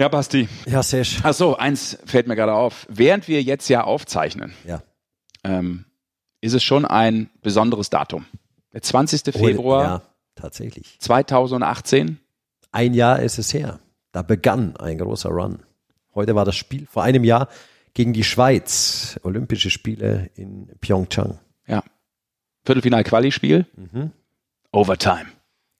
[0.00, 0.48] Ja, Basti.
[0.66, 1.18] Ja, Sesh.
[1.22, 2.86] Ach so, eins fällt mir gerade auf.
[2.88, 4.80] Während wir jetzt ja aufzeichnen, Ja.
[5.44, 5.84] ähm,
[6.40, 8.24] ist es schon ein besonderes Datum.
[8.72, 9.34] Der 20.
[9.34, 10.02] Februar Ja,
[10.34, 10.98] tatsächlich.
[11.00, 12.18] 2018.
[12.70, 13.80] Ein Jahr ist es her.
[14.12, 15.62] Da begann ein großer Run.
[16.14, 17.48] Heute war das Spiel vor einem Jahr
[17.94, 19.18] gegen die Schweiz.
[19.22, 21.38] Olympische Spiele in Pyeongchang.
[21.66, 21.82] Ja.
[22.64, 23.66] Viertelfinal-Quali-Spiel.
[23.76, 24.12] Mhm.
[24.72, 25.26] Overtime.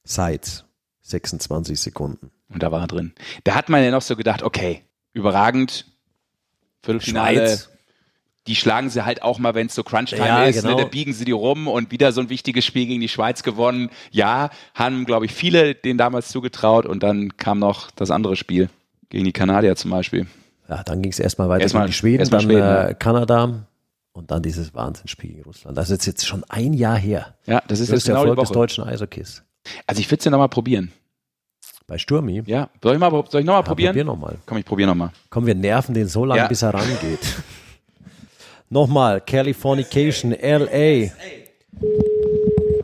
[0.03, 0.65] Seit
[1.01, 2.31] 26 Sekunden.
[2.49, 3.13] Und da war er drin.
[3.43, 5.85] Da hat man ja noch so gedacht, okay, überragend.
[6.81, 7.35] Viertelfinale.
[7.47, 7.68] Schweiz.
[8.49, 10.61] Die schlagen sie halt auch mal, wenn es so Crunch-Time Ja, ist.
[10.63, 10.75] genau.
[10.75, 13.43] Ne, da biegen sie die rum und wieder so ein wichtiges Spiel gegen die Schweiz
[13.43, 13.89] gewonnen.
[14.11, 16.85] Ja, haben, glaube ich, viele denen damals zugetraut.
[16.87, 18.69] Und dann kam noch das andere Spiel
[19.09, 20.25] gegen die Kanadier zum Beispiel.
[20.67, 22.93] Ja, dann ging es erstmal weiter Erstmal- gegen die Schweden, dann Schweden, äh, ja.
[22.95, 23.65] Kanada
[24.13, 25.77] und dann dieses Wahnsinnsspiel gegen Russland.
[25.77, 27.35] Das ist jetzt schon ein Jahr her.
[27.45, 29.43] Ja, das ist jetzt der genau die Erfolg des deutschen Eishockeys.
[29.87, 30.91] Also ich würde es ja nochmal probieren.
[31.87, 32.43] Bei Sturmi.
[32.45, 33.91] Ja, soll ich, mal, soll ich nochmal Ja, probieren?
[33.93, 34.37] Probier nochmal.
[34.45, 35.11] Komm, ich probiere nochmal.
[35.29, 36.47] Komm, wir nerven den so lange, Ja.
[36.47, 37.19] bis er rangeht.
[38.69, 41.09] nochmal, Californication, LA.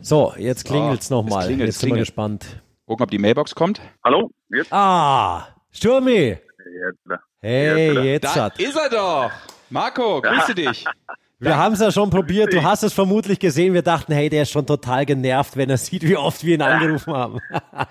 [0.02, 1.40] So, jetzt klingelt's So, nochmal.
[1.40, 2.06] es klingelt, Jetzt es sind wir klingelt.
[2.08, 2.62] gespannt.
[2.86, 3.80] Gucken, ob die Mailbox kommt.
[4.04, 4.30] Hallo?
[4.50, 4.72] Jetzt?
[4.72, 6.12] Ah, Sturmi.
[6.38, 7.20] Jetzt.
[7.40, 8.60] Hey, Ja, jetzt Da hat.
[8.60, 9.30] ist er doch.
[9.70, 10.84] Marco, grüße dich.
[11.38, 12.52] Wir haben es ja schon probiert.
[12.52, 13.74] Du hast es vermutlich gesehen.
[13.74, 16.62] Wir dachten, hey, der ist schon total genervt, wenn er sieht, wie oft wir ihn
[16.62, 17.38] angerufen haben.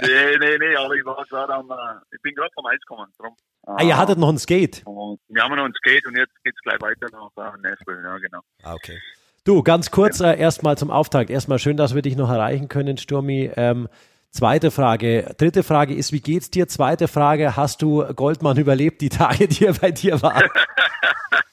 [0.00, 1.74] Nee, nee, nee, aber ich war gerade am, äh,
[2.14, 3.12] ich bin gerade vom Eis gekommen.
[3.18, 3.36] Drum.
[3.66, 4.82] Ah, ihr hattet noch ein Skate.
[4.86, 8.40] Wir haben noch ein Skate und jetzt geht's gleich weiter nach äh, Nashville, ja genau.
[8.62, 8.98] Ah, okay.
[9.44, 11.28] Du, ganz kurz äh, erstmal zum Auftakt.
[11.28, 13.50] Erstmal schön, dass wir dich noch erreichen können, Sturmi.
[13.56, 13.88] Ähm,
[14.30, 15.34] zweite Frage.
[15.36, 16.68] Dritte Frage ist, wie geht's dir?
[16.68, 20.42] Zweite Frage, hast du Goldmann überlebt, die Tage, die er bei dir war?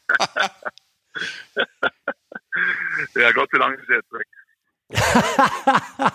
[3.15, 4.27] Ja, Gott sei Dank ist er jetzt weg.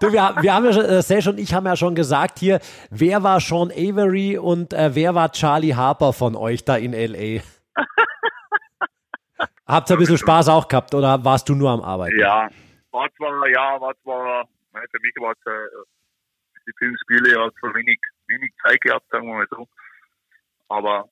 [0.00, 2.38] Du, wir, haben- wir haben ja schon, äh, Sesh und ich haben ja schon gesagt
[2.38, 6.92] hier, wer war Sean Avery und äh, wer war Charlie Harper von euch da in
[6.92, 7.40] L.A.?
[9.66, 12.18] Habt ihr ein bisschen Spaß auch gehabt oder warst du nur am Arbeiten?
[12.18, 12.48] Ja,
[12.90, 15.68] war zwar, ja, war zwar, für mich war es, äh,
[16.66, 19.66] die vielen Spiele hat so wenig, wenig Zeit gehabt, sagen wir mal so.
[20.68, 21.08] Aber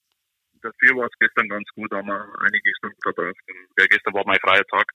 [0.65, 3.37] dafür war es gestern ganz gut, haben wir einige Stunden verbracht.
[3.79, 4.87] Ja, gestern war mein freier Tag.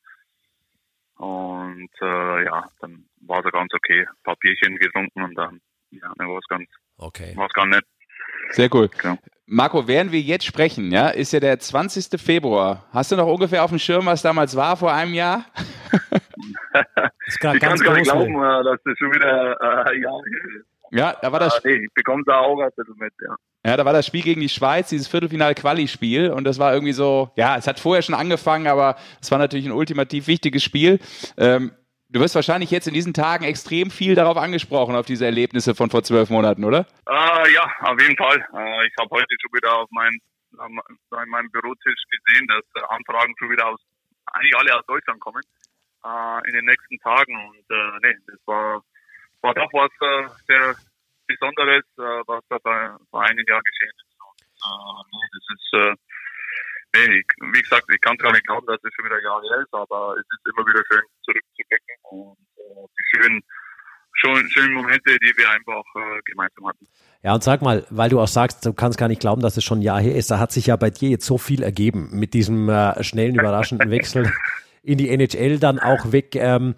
[1.15, 4.01] Und äh, ja, dann war es ganz okay.
[4.07, 7.33] Ein paar Bierchen getrunken und dann, ja, dann war es ganz, Okay.
[7.35, 7.85] war's ganz nett.
[8.51, 8.89] Sehr cool.
[9.03, 9.17] Ja.
[9.45, 12.19] Marco, während wir jetzt sprechen, ja, ist ja der 20.
[12.21, 12.85] Februar.
[12.91, 15.45] Hast du noch ungefähr auf dem Schirm, was damals war vor einem Jahr?
[17.27, 20.09] Ich kann ganz es gar nicht glauben, äh, dass das schon wieder, äh, ja,
[20.91, 23.35] Ja, da war das, äh, nee, ich bekomme da auch ein bisschen mit, ja.
[23.65, 26.31] ja, da war das Spiel gegen die Schweiz, dieses Viertelfinal-Quali-Spiel.
[26.31, 29.65] Und das war irgendwie so, ja, es hat vorher schon angefangen, aber es war natürlich
[29.65, 30.99] ein ultimativ wichtiges Spiel.
[31.37, 31.71] Ähm,
[32.09, 35.89] du wirst wahrscheinlich jetzt in diesen Tagen extrem viel darauf angesprochen, auf diese Erlebnisse von
[35.89, 36.85] vor zwölf Monaten, oder?
[37.07, 38.37] Äh, ja, auf jeden Fall.
[38.37, 40.17] Äh, ich habe heute schon wieder auf mein,
[40.57, 43.79] an meinem Bürotisch gesehen, dass äh, Anfragen schon wieder aus,
[44.33, 45.41] eigentlich alle aus Deutschland kommen,
[46.03, 47.35] äh, in den nächsten Tagen.
[47.47, 48.81] Und äh, nee, das war,
[49.41, 50.75] war doch was äh, sehr
[51.27, 54.17] Besonderes, äh, was da vor, vor einem Jahr geschehen ist.
[54.17, 55.93] Und, äh, das ist, äh,
[56.95, 59.41] nee, ich, wie gesagt, ich kann gar nicht glauben, dass es schon wieder ein Jahr
[59.41, 63.43] her ist, aber es ist immer wieder schön zurückzublicken und äh, die schönen,
[64.13, 66.87] schönen, schönen Momente, die wir einfach äh, gemeinsam hatten.
[67.21, 69.63] Ja, und sag mal, weil du auch sagst, du kannst gar nicht glauben, dass es
[69.63, 72.09] schon ein Jahr her ist, da hat sich ja bei dir jetzt so viel ergeben
[72.11, 74.31] mit diesem äh, schnellen, überraschenden Wechsel
[74.83, 76.35] in die NHL dann auch weg.
[76.35, 76.75] Ähm,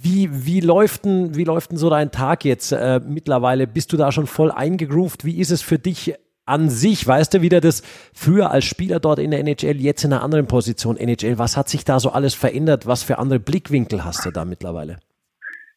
[0.00, 3.66] wie, wie, läuft denn, wie läuft denn so dein Tag jetzt äh, mittlerweile?
[3.66, 5.24] Bist du da schon voll eingegroovt?
[5.24, 7.06] Wie ist es für dich an sich?
[7.06, 7.82] Weißt du, wieder das
[8.14, 11.38] früher als Spieler dort in der NHL, jetzt in einer anderen Position NHL?
[11.38, 12.86] Was hat sich da so alles verändert?
[12.86, 14.98] Was für andere Blickwinkel hast du da mittlerweile?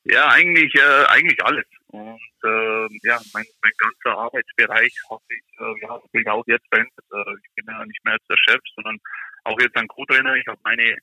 [0.04, 1.66] Ja, eigentlich, äh, eigentlich alles.
[1.88, 7.06] Und äh, ja, mein, mein ganzer Arbeitsbereich hat sich äh, ja, natürlich auch jetzt verändert.
[7.12, 8.98] Äh, ich bin ja nicht mehr als der Chef, sondern
[9.46, 10.36] auch jetzt ein Co-Trainer.
[10.36, 10.98] Ich habe meine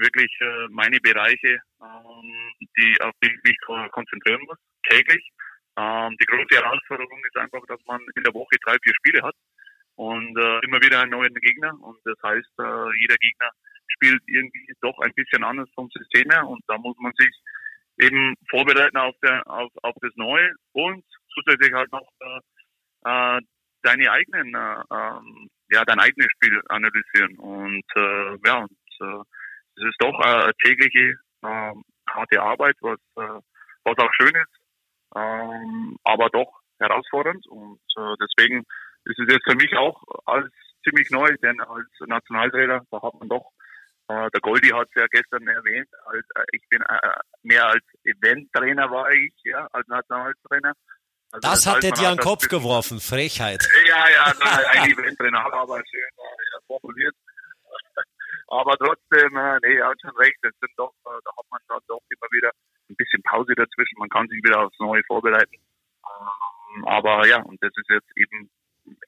[0.00, 4.58] wirklich äh, meine Bereiche, ähm, die auf die ich mich ko- konzentrieren muss,
[4.88, 5.24] täglich.
[5.76, 9.36] Ähm, die große Herausforderung ist einfach, dass man in der Woche drei, vier Spiele hat
[9.94, 11.72] und äh, immer wieder einen neuen Gegner.
[11.80, 13.50] Und das heißt, äh, jeder Gegner
[13.88, 17.34] spielt irgendwie doch ein bisschen anders vom System her und da muss man sich
[18.00, 22.40] eben vorbereiten auf, der, auf, auf das Neue und zusätzlich halt noch äh,
[23.04, 23.40] äh,
[23.82, 27.38] deine eigenen, äh, ähm, ja, dein eigenes Spiel analysieren.
[27.38, 29.22] Und äh, ja, und, äh,
[29.80, 31.72] es ist doch äh, eine tägliche äh,
[32.08, 33.40] harte Arbeit, was, äh,
[33.84, 34.60] was auch schön ist,
[35.16, 37.46] ähm, aber doch herausfordernd.
[37.48, 38.64] Und äh, deswegen
[39.04, 40.50] ist es jetzt für mich auch alles
[40.84, 43.50] ziemlich neu, denn als Nationaltrainer, da hat man doch
[44.10, 46.98] äh, der Goldi hat es ja gestern erwähnt, als, äh, ich bin äh,
[47.42, 50.72] mehr als Eventtrainer war ich, ja, als Nationaltrainer.
[51.30, 53.62] Also Das hat heißt, er dir an den das Kopf geworfen, Frechheit.
[53.86, 57.14] Ja, ja, nein, ein Eventtrainer, aber schön äh, formuliert.
[58.50, 61.60] Aber trotzdem, äh, nee, er hat schon recht, es sind doch, äh, da hat man
[61.68, 62.50] dann doch immer wieder
[62.88, 65.54] ein bisschen Pause dazwischen, man kann sich wieder aufs Neue vorbereiten.
[65.54, 68.50] Ähm, aber ja, und das ist jetzt eben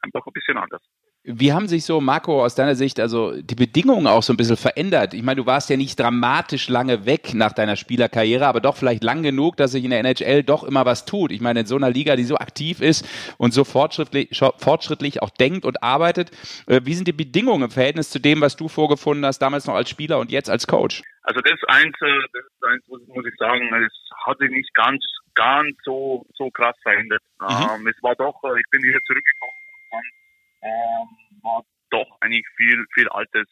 [0.01, 0.83] einfach ein bisschen anders.
[1.25, 4.57] Wie haben sich so, Marco, aus deiner Sicht, also die Bedingungen auch so ein bisschen
[4.57, 5.15] verändert?
[5.15, 9.05] Ich meine, du warst ja nicht dramatisch lange weg nach deiner Spielerkarriere, aber doch vielleicht
[9.05, 11.31] lang genug, dass sich in der NHL doch immer was tut.
[11.31, 13.07] Ich meine, in so einer Liga, die so aktiv ist
[13.39, 16.33] und so fortschrittlich, fortschrittlich auch denkt und arbeitet,
[16.67, 19.75] äh, wie sind die Bedingungen im Verhältnis zu dem, was du vorgefunden hast, damals noch
[19.75, 21.05] als Spieler und jetzt als Coach?
[21.23, 23.93] Also das eins, äh, das ist eins muss ich sagen, es
[24.27, 25.05] hat sich nicht ganz,
[25.37, 27.23] ganz so, so krass verändert.
[27.41, 27.47] Mhm.
[27.47, 29.55] Ähm, es war doch, äh, ich bin hier zurückgekommen
[29.93, 30.22] und
[30.62, 31.09] ähm,
[31.42, 33.48] war doch eigentlich viel, viel Altes.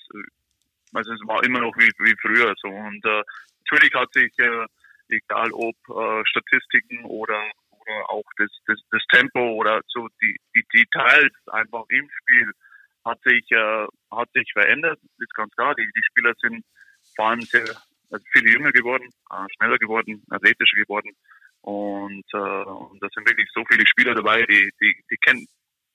[0.94, 2.68] Also es war immer noch wie, wie früher so.
[2.68, 3.22] Und äh,
[3.64, 4.66] natürlich hat sich, äh,
[5.08, 7.42] egal ob äh, Statistiken oder
[7.90, 12.52] oder auch das, das, das Tempo oder so die, die Details einfach im Spiel
[13.04, 15.74] hat sich äh, hat sich verändert, ist ganz klar.
[15.74, 16.64] Die, die Spieler sind
[17.16, 17.64] vor allem sehr
[18.10, 21.12] also viel jünger geworden, äh, schneller geworden, athletischer geworden.
[21.62, 25.46] Und, äh, und da sind wirklich so viele Spieler dabei, die, die, die kennen,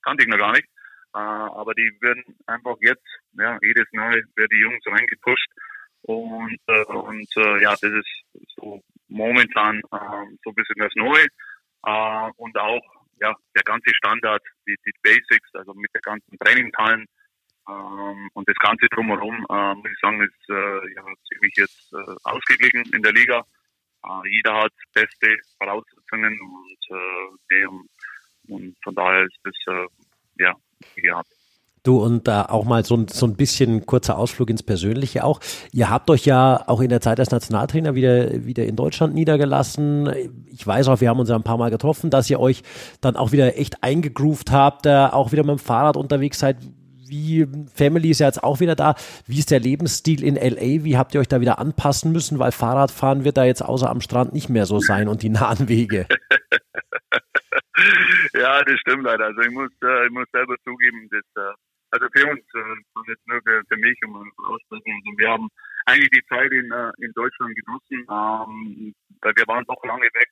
[0.04, 0.68] kannte ich noch gar nicht.
[1.16, 3.08] Äh, aber die werden einfach jetzt,
[3.40, 5.50] ja, jedes Mal werden die Jungs reingepusht.
[6.02, 8.26] Und, äh, und äh, ja, das ist
[8.58, 11.26] so momentan äh, so ein bisschen das Neue.
[11.86, 12.84] Äh, und auch
[13.22, 17.06] ja, der ganze Standard, die, die Basics, also mit der ganzen Trainingteilen
[17.70, 22.16] ähm, und das Ganze drumherum, äh, muss ich sagen, ist äh, ja, ziemlich jetzt äh,
[22.26, 23.42] ausgeglichen in der Liga.
[24.04, 26.98] Äh, jeder hat beste Voraussetzungen und,
[27.50, 27.66] äh,
[28.48, 29.88] und von daher ist das äh,
[30.40, 30.54] ja
[30.96, 31.30] gehabt.
[31.86, 35.40] Du, und da auch mal so ein, so ein bisschen kurzer Ausflug ins Persönliche auch.
[35.72, 40.12] Ihr habt euch ja auch in der Zeit als Nationaltrainer wieder, wieder in Deutschland niedergelassen.
[40.48, 42.64] Ich weiß auch, wir haben uns ja ein paar Mal getroffen, dass ihr euch
[43.02, 46.58] dann auch wieder echt eingegroovt habt, äh, auch wieder mit dem Fahrrad unterwegs seid.
[47.08, 48.96] Wie, Family ist ja jetzt auch wieder da.
[49.28, 50.84] Wie ist der Lebensstil in LA?
[50.84, 52.40] Wie habt ihr euch da wieder anpassen müssen?
[52.40, 55.70] Weil Fahrradfahren wird da jetzt außer am Strand nicht mehr so sein und die nahen
[55.70, 56.08] Wege.
[58.34, 59.26] ja, das stimmt leider.
[59.26, 61.54] Also ich muss, äh, ich muss selber zugeben, dass, äh,
[61.92, 65.50] also für uns, äh, jetzt nur für, für mich, um aussprechen, also wir haben
[65.86, 70.30] eigentlich die Zeit in, äh, in Deutschland genossen, ähm, weil wir waren doch lange weg.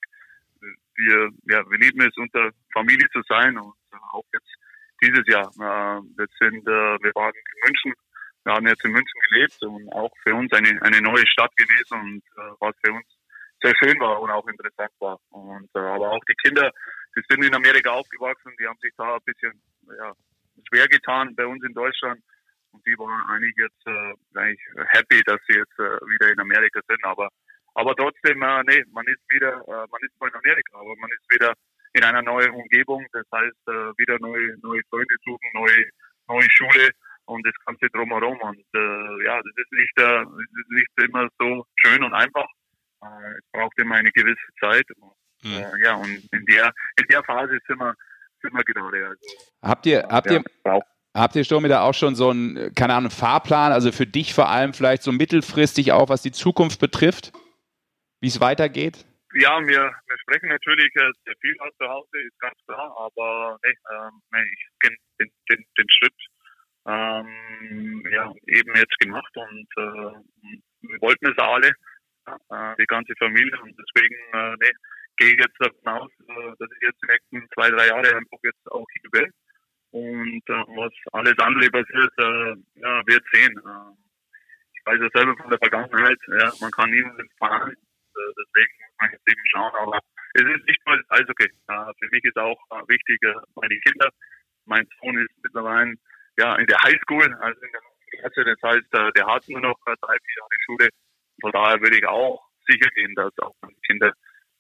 [0.96, 4.54] Wir, ja, wir lieben es, unter Familie zu sein und äh, auch jetzt
[5.02, 5.48] dieses Jahr.
[5.48, 7.94] Äh, wir sind, äh, wir waren in München,
[8.46, 12.00] wir haben jetzt in München gelebt und auch für uns eine, eine neue Stadt gewesen
[12.00, 13.08] und äh, was für uns
[13.62, 15.20] sehr schön war und auch interessant war.
[15.30, 16.72] Und äh, aber auch die Kinder,
[17.16, 19.62] die sind in Amerika aufgewachsen, die haben sich da ein bisschen
[19.98, 20.14] ja,
[20.68, 22.22] schwer getan bei uns in Deutschland.
[22.72, 26.82] Und die waren eigentlich jetzt äh, eigentlich happy, dass sie jetzt äh, wieder in Amerika
[26.88, 27.04] sind.
[27.06, 27.30] Aber
[27.76, 31.10] aber trotzdem, äh, nee, man ist wieder, äh, man ist zwar in Amerika, aber man
[31.10, 31.54] ist wieder
[31.94, 33.06] in einer neuen Umgebung.
[33.14, 35.90] Das heißt, äh, wieder neue, neue Freunde suchen, neue,
[36.28, 36.90] neue Schule
[37.26, 38.40] und das Ganze drumherum.
[38.42, 42.48] Und äh, ja, das ist nicht, äh, das ist nicht immer so schön und einfach.
[43.02, 44.86] Äh, es braucht immer eine gewisse Zeit.
[45.44, 45.54] Mhm.
[45.54, 47.96] Äh, ja, und in der, in der Phase sind wir,
[48.42, 49.08] sind wir gerade.
[49.08, 49.22] Also,
[49.62, 50.88] habt ihr, habt ja, ihr, braucht.
[51.16, 54.50] Habt ihr Sturmi da auch schon so einen, keine Ahnung, Fahrplan, also für dich vor
[54.50, 57.32] allem vielleicht so mittelfristig auch, was die Zukunft betrifft,
[58.20, 59.06] wie es weitergeht?
[59.36, 63.60] Ja, wir, wir sprechen natürlich äh, sehr viel aus zu Hause, ist ganz klar, aber
[63.64, 66.16] nee, äh, ich kenne den, den, den Schritt
[66.86, 70.50] ähm, ja, eben jetzt gemacht und äh,
[70.82, 71.70] wir wollten es alle,
[72.28, 74.72] äh, die ganze Familie und deswegen äh, nee,
[75.24, 78.72] gehe jetzt davon aus, äh, dass ich jetzt die nächsten zwei, drei Jahre einfach jetzt
[78.72, 79.32] auch hier bin
[79.92, 83.56] und äh, was alles andere passiert, äh, ja, wird sehen.
[83.58, 83.94] Äh,
[84.74, 89.12] ich weiß ja selber von der Vergangenheit, ja, man kann niemanden fahren, äh, deswegen man
[89.12, 89.72] jetzt eben schauen.
[89.76, 90.00] Aber
[90.34, 91.46] es ist nicht nur das Eishockey.
[91.46, 94.10] Äh, für mich ist auch äh, wichtig, äh, meine Kinder.
[94.66, 95.94] Mein Sohn ist mittlerweile
[96.40, 97.82] ja, in der Highschool, also in der
[98.20, 98.44] Klasse.
[98.46, 100.90] Das heißt, äh, der hat nur noch drei, vier Jahre Schule.
[101.42, 104.14] Von daher würde ich auch sicher gehen, dass auch meine Kinder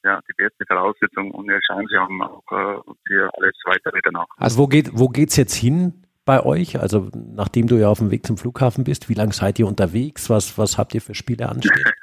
[0.04, 4.28] ja, die beste Voraussetzung und eine Chance haben auch äh, für alles weitere danach.
[4.38, 6.80] Also wo geht wo geht's jetzt hin bei euch?
[6.80, 10.30] Also nachdem du ja auf dem Weg zum Flughafen bist, wie lange seid ihr unterwegs?
[10.30, 11.74] Was was habt ihr für Spiele anstehen?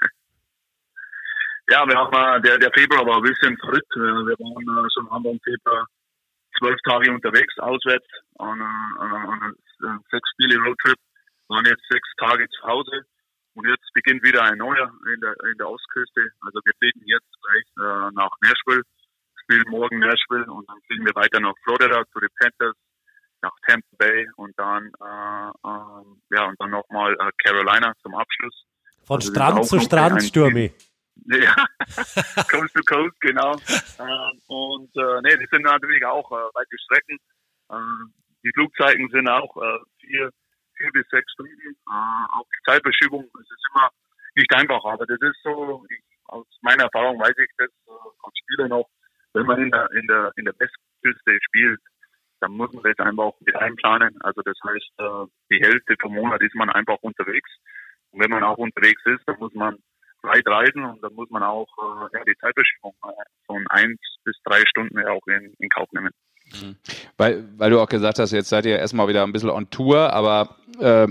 [1.73, 3.87] Ja, wir haben, äh, der, der Februar war ein bisschen verrückt.
[3.95, 5.87] Wir waren äh, schon Anfang Februar
[6.59, 8.07] zwölf Tage unterwegs, auswärts,
[8.39, 9.55] an, an, an,
[9.87, 10.98] an sechs Spiele Roadtrip,
[11.48, 13.07] waren jetzt sechs Tage zu Hause.
[13.55, 16.31] Und jetzt beginnt wieder ein neuer in der, in der Ostküste.
[16.42, 18.83] Also wir fliegen jetzt gleich äh, nach Nashville,
[19.42, 22.77] spielen morgen Nashville und dann fliegen wir weiter nach Florida zu den Panthers,
[23.42, 28.65] nach Tampa Bay und dann äh, äh, ja und dann nochmal äh, Carolina zum Abschluss.
[29.05, 30.73] Von also Strand zu Strand, Stürmi.
[31.27, 31.55] Ja,
[32.51, 33.57] Coast to Coast, genau.
[33.98, 37.19] Ähm, und äh, nee, die sind natürlich auch äh, weite Strecken.
[37.71, 40.31] Ähm, die Flugzeiten sind auch äh, vier,
[40.81, 41.52] vier bis sechs Stunden.
[41.52, 43.90] Äh, auch die Zeitverschiebung, das ist immer
[44.35, 47.90] nicht einfach, aber das ist so, ich, aus meiner Erfahrung weiß ich das äh,
[48.22, 48.88] als Spieler noch,
[49.35, 51.81] wenn man in der, in der, in der Westküste spielt,
[52.40, 54.20] dann muss man das einfach mit einplanen.
[54.22, 57.50] Also das heißt, äh, die Hälfte vom Monat ist man einfach unterwegs.
[58.10, 59.76] Und wenn man auch unterwegs ist, dann muss man
[60.22, 63.12] weit reisen und dann muss man auch äh, ja, die Zeitbestimmung äh,
[63.46, 66.12] von eins bis drei Stunden ja auch in, in Kauf nehmen.
[66.53, 66.77] Mhm.
[67.17, 70.13] Weil, weil du auch gesagt hast, jetzt seid ihr erstmal wieder ein bisschen on Tour,
[70.13, 71.09] aber äh,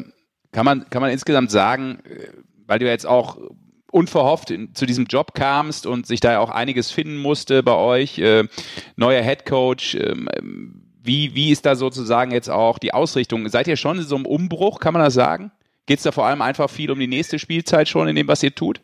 [0.52, 2.30] kann, man, kann man insgesamt sagen, äh,
[2.68, 3.38] weil du jetzt auch
[3.92, 7.74] unverhofft in, zu diesem Job kamst und sich da ja auch einiges finden musste bei
[7.74, 8.48] euch, äh,
[8.96, 10.30] neuer Head Coach, ähm,
[11.02, 13.48] wie, wie ist da sozusagen jetzt auch die Ausrichtung?
[13.50, 15.52] Seid ihr schon in so einem Umbruch, kann man das sagen?
[15.86, 18.44] Geht es da vor allem einfach viel um die nächste Spielzeit schon in dem, was
[18.44, 18.82] ihr tut?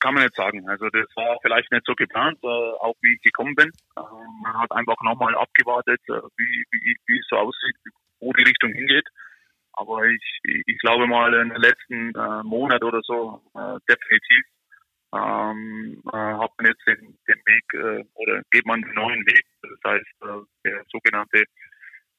[0.00, 0.68] Kann man nicht sagen.
[0.68, 3.68] Also das war vielleicht nicht so geplant, äh, auch wie ich gekommen bin.
[3.96, 4.00] Äh,
[4.42, 7.76] man hat einfach nochmal abgewartet, äh, wie, wie, wie es so aussieht,
[8.20, 9.06] wo die Richtung hingeht.
[9.72, 14.44] Aber ich, ich glaube mal in den letzten äh, Monat oder so äh, definitiv
[15.14, 19.44] ähm, äh, hat man jetzt den, den Weg äh, oder geht man den neuen Weg.
[19.62, 21.44] Das heißt, äh, der sogenannte,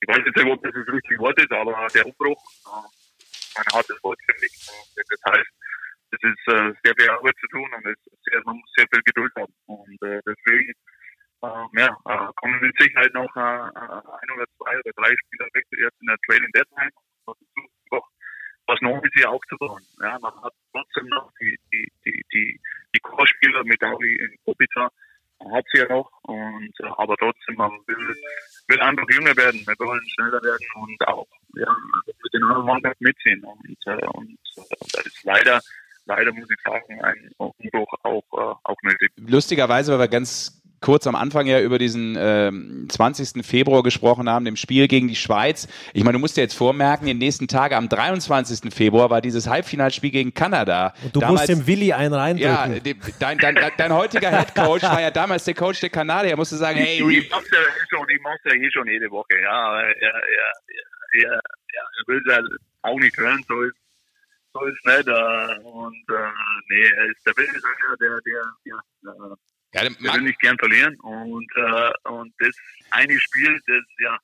[0.01, 3.65] ich weiß jetzt nicht, ob das das richtige Wort ist, aber der Umbruch, äh, ein
[3.73, 4.65] hartes Wort finde ich.
[4.95, 5.49] Das heißt,
[6.11, 9.31] es ist äh, sehr viel Arbeit zu tun und sehr, man muss sehr viel Geduld
[9.35, 9.53] haben.
[9.67, 10.73] Und äh, deswegen
[11.41, 15.47] äh, ja, äh, kommen mit Sicherheit noch äh, äh, ein oder zwei oder drei Spieler
[15.53, 16.91] weg, jetzt in der Trailing Deadline.
[18.67, 19.81] Was Neues hier aufzubauen.
[19.99, 22.61] Ja, man hat trotzdem noch die, die, die, die,
[22.93, 24.91] die Core-Spieler mit Audi in Kopica,
[25.39, 28.15] man hat sie ja noch, und, äh, aber trotzdem, man will,
[28.67, 33.01] will einfach jünger werden, wir wollen schneller werden und auch ja, mit den anderen Mannschaft
[33.01, 33.43] mitziehen.
[33.43, 35.61] Und, äh, und äh, das ist leider
[36.09, 39.11] leider muss ich sagen, ein Umbruch auch, äh, auch nötig.
[39.17, 43.45] Lustigerweise, weil wir ganz kurz am Anfang ja über diesen ähm, 20.
[43.45, 45.67] Februar gesprochen haben, dem Spiel gegen die Schweiz.
[45.93, 48.73] Ich meine, du musst dir jetzt vormerken, in den nächsten Tagen am 23.
[48.73, 50.93] Februar war dieses Halbfinalspiel gegen Kanada.
[51.03, 52.49] Und du damals, musst dem Willi einen reindrücken.
[52.49, 52.67] Ja,
[53.19, 56.31] dein, dein, dein, dein heutiger Head Coach war ja damals der Coach der Kanadier.
[56.31, 59.11] Er musste sagen, hey, ich, ich mach's ja schon, ich mach's ja hier schon jede
[59.11, 62.41] Woche, ja, ja, ja, ja, ja, ja, er will es ja
[62.83, 63.75] auch nicht hören, so ist
[64.59, 65.07] so ist nicht.
[65.07, 66.05] Äh, und
[66.69, 67.59] nee, er ist der Wilde
[67.99, 69.13] der, der, ja, ja,
[69.73, 70.99] der will nicht gern verlieren.
[71.01, 72.55] Und, äh, und das
[72.91, 74.17] eine Spiel, das, ja,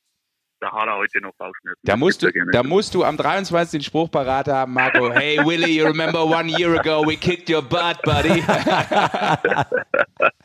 [0.60, 1.80] da hat er heute noch Bauchschmerzen.
[1.84, 3.80] Da musst, du, da musst du am 23.
[3.80, 5.12] den Spruch parat haben, Marco.
[5.12, 8.42] Hey, Willie, you remember one year ago we kicked your butt, buddy.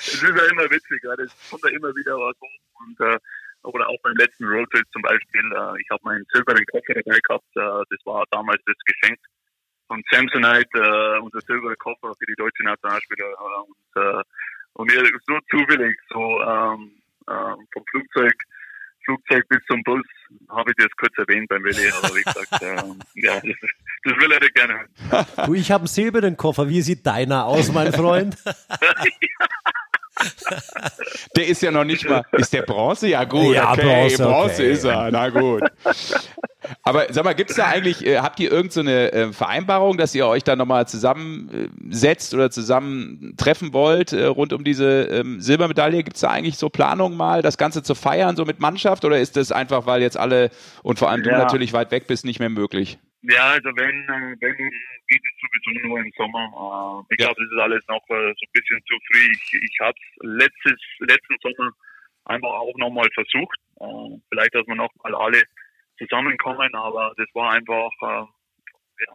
[0.00, 1.14] Es ist ja immer witzig, ja.
[1.14, 2.48] das kommt ja immer wieder was um.
[2.80, 3.18] Und äh,
[3.62, 7.44] oder auch beim letzten Roadtrip zum Beispiel, äh, ich habe meinen silbernen Koffer dabei gehabt,
[7.56, 9.18] äh, das war damals das Geschenk
[9.90, 14.22] von Samsonite, äh, unser silberner Koffer für die deutsche Nationalspieler äh, und, äh,
[14.74, 16.92] und mir so zufällig, so ähm,
[17.26, 18.34] äh, vom Flugzeug
[19.04, 20.04] Flugzeug bis zum Bus
[20.50, 23.56] habe ich das kurz erwähnt beim Willi, aber wie gesagt, ähm, ja, das,
[24.04, 25.46] das, will er nicht gerne hören.
[25.46, 26.68] Du, ich habe einen silbernen Koffer.
[26.68, 28.36] Wie sieht deiner aus, mein Freund?
[31.36, 32.22] der ist ja noch nicht mal.
[32.32, 33.08] Ist der Bronze?
[33.08, 33.54] Ja, gut.
[33.54, 34.72] Ja, okay, Bronze, Bronze okay.
[34.72, 35.10] ist er.
[35.10, 35.62] Na gut.
[36.82, 40.14] Aber sag mal, gibt es da eigentlich, äh, habt ihr irgendeine so äh, Vereinbarung, dass
[40.14, 46.02] ihr euch da nochmal zusammensetzt oder zusammen treffen wollt äh, rund um diese ähm, Silbermedaille?
[46.02, 49.04] Gibt es da eigentlich so Planungen mal, das Ganze zu feiern, so mit Mannschaft?
[49.04, 50.50] Oder ist das einfach, weil jetzt alle
[50.82, 51.32] und vor allem ja.
[51.32, 52.98] du natürlich weit weg bist, nicht mehr möglich?
[53.22, 54.08] Ja, also wenn,
[54.40, 54.56] wenn
[55.10, 56.46] geht es sowieso nur im Sommer.
[56.46, 57.26] Äh, ich ja.
[57.26, 59.26] glaube, das ist alles noch äh, so ein bisschen zu früh.
[59.32, 61.72] Ich, ich habe es letztes, letzten Sommer
[62.24, 63.58] einfach auch nochmal versucht.
[63.80, 65.42] Äh, vielleicht, dass wir nochmal alle
[65.98, 68.24] zusammenkommen, aber das war einfach, äh,
[69.04, 69.12] ja,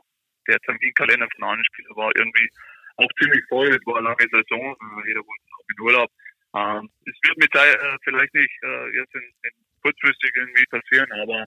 [0.48, 2.50] der Terminkalender von allen Spielern war irgendwie
[2.98, 3.70] auch ziemlich voll.
[3.70, 6.12] Es war eine lange Saison, äh, jeder wollte noch in Urlaub.
[6.56, 9.52] Ähm, es wird mit äh, vielleicht nicht äh, jetzt in, in
[9.82, 11.46] kurzfristig irgendwie passieren, aber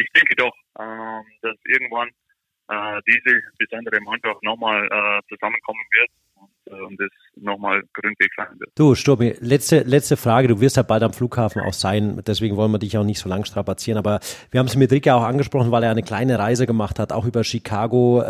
[0.00, 2.08] ich denke doch, äh, dass irgendwann
[2.68, 8.58] äh, diese besondere Mannschaft nochmal äh, zusammenkommen wird und, äh, und das nochmal gründlich sein
[8.58, 8.70] wird.
[8.76, 10.48] Du, Sturmi, letzte, letzte Frage.
[10.48, 13.28] Du wirst ja bald am Flughafen auch sein, deswegen wollen wir dich auch nicht so
[13.28, 14.20] lang strapazieren, aber
[14.50, 17.12] wir haben es mit Rick ja auch angesprochen, weil er eine kleine Reise gemacht hat,
[17.12, 18.22] auch über Chicago.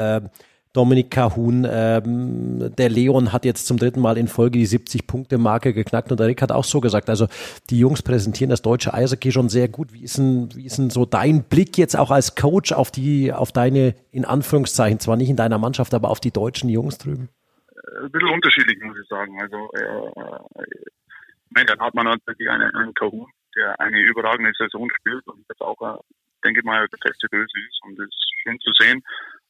[0.73, 6.12] Dominik Cahun, ähm, der Leon hat jetzt zum dritten Mal in Folge die 70-Punkte-Marke geknackt
[6.12, 7.27] und der Rick hat auch so gesagt, also
[7.71, 9.93] die Jungs präsentieren das deutsche Eishockey schon sehr gut.
[9.93, 13.33] Wie ist denn, wie ist denn so dein Blick jetzt auch als Coach auf die,
[13.33, 17.29] auf deine, in Anführungszeichen, zwar nicht in deiner Mannschaft, aber auf die deutschen Jungs drüben?
[17.73, 19.41] Äh, ein bisschen unterschiedlich, muss ich sagen.
[19.43, 25.27] Also, äh, äh, dann hat man natürlich einen, einen Cahun, der eine überragende Saison spielt
[25.27, 25.99] und das auch, äh,
[26.45, 29.03] denke ich mal, der feste Böse ist und das ist schön zu sehen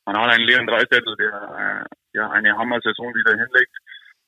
[0.07, 3.77] man hat einen leeren Dreizettel, der äh, ja eine Hammer-Saison wieder hinlegt.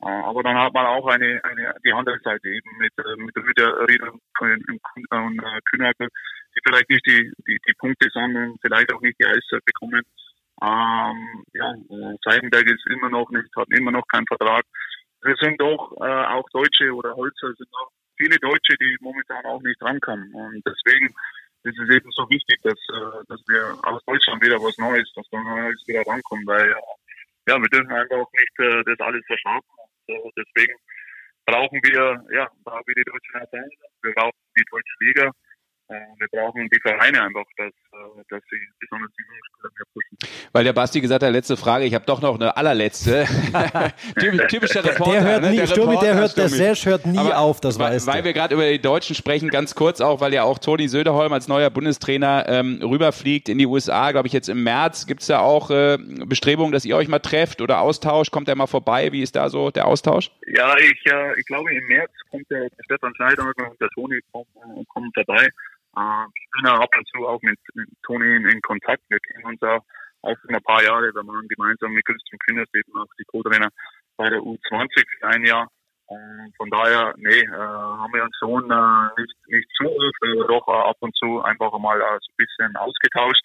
[0.02, 3.36] Äh, aber dann hat man auch eine, eine die andere Seite eben mit, äh, mit
[3.36, 6.08] Rüder, Rieder und äh, Kühnacker,
[6.54, 10.02] die vielleicht nicht die, die, die Punkte sammeln, vielleicht auch nicht die Eiszeit bekommen.
[10.62, 11.74] Ähm, ja,
[12.24, 14.64] Seidenberg ist immer noch nicht, hat immer noch keinen Vertrag.
[15.22, 19.62] Wir sind doch äh, auch Deutsche oder Holzer sind auch viele Deutsche, die momentan auch
[19.62, 20.32] nicht rankommen.
[20.34, 21.14] Und deswegen
[21.64, 25.28] ist es eben so wichtig, dass, äh, dass wir aus Deutschland wieder was Neues, dass
[25.30, 26.74] da Neues wieder rankommt, weil
[27.46, 29.68] ja, wir dürfen einfach nicht äh, das alles verschlafen.
[30.08, 30.74] Und, äh, deswegen
[31.46, 33.70] brauchen wir, ja, brauchen wir die deutsche Nation,
[34.02, 35.41] wir brauchen die deutsche Liga, äh,
[36.18, 40.18] wir brauchen die Vereine einfach, dass, äh, dass sie besonders die Jugendspieler mehr pushen.
[40.52, 43.24] Weil der Basti gesagt hat, letzte Frage, ich habe doch noch eine allerletzte.
[44.18, 45.12] Typ- Typischer Reporter.
[45.12, 45.50] Der hört ne?
[45.50, 46.48] nie, Sturmi, der hört, der.
[46.48, 49.48] Serge hört nie Aber auf, das weil, weißt Weil wir gerade über die Deutschen sprechen,
[49.48, 53.66] ganz kurz auch, weil ja auch Toni Söderholm als neuer Bundestrainer ähm, rüberfliegt in die
[53.66, 55.06] USA, glaube ich, jetzt im März.
[55.06, 58.30] Gibt es da auch äh, Bestrebungen, dass ihr euch mal trefft oder Austausch?
[58.30, 59.12] Kommt er mal vorbei?
[59.12, 60.30] Wie ist da so der Austausch?
[60.46, 64.20] Ja, ich, äh, ich glaube, im März kommt der, der Stefan Schneider und der Toni
[64.32, 65.48] kommt, äh, kommt dabei.
[65.96, 69.02] Äh, ich bin ja ab und zu auch mit, mit Toni in, Kontakt.
[69.08, 69.78] Wir kennen uns ja
[70.22, 71.12] auch schon ein paar Jahre.
[71.12, 73.68] Wir waren gemeinsam mit Christian Kühners eben auch die Co-Trainer
[74.16, 75.68] bei der U20 für ein Jahr.
[76.06, 80.46] Und von daher, nee, äh, haben wir uns schon äh, nicht, nicht zu oft, aber
[80.46, 83.44] doch äh, ab und zu einfach mal äh, so ein bisschen ausgetauscht.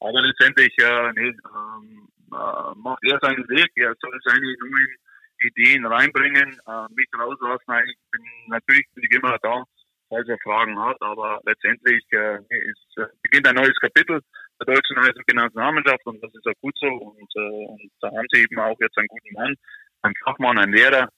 [0.00, 3.70] Aber letztendlich, äh, nee, ähm, äh, macht er seinen Weg.
[3.76, 4.96] Er soll seine neuen
[5.40, 7.88] Ideen reinbringen, äh, mich rauslassen.
[7.88, 9.64] Ich bin natürlich bin ich immer da,
[10.08, 14.20] falls er Fragen hat, aber letztendlich äh, ist, äh, beginnt ein neues Kapitel
[14.60, 16.86] der deutschen Eishockey-Nationalmannschaft und das ist auch gut so.
[16.86, 19.54] Und, äh, und da haben sie eben auch jetzt einen guten Mann,
[20.02, 21.08] einen Fachmann, einen Lehrer,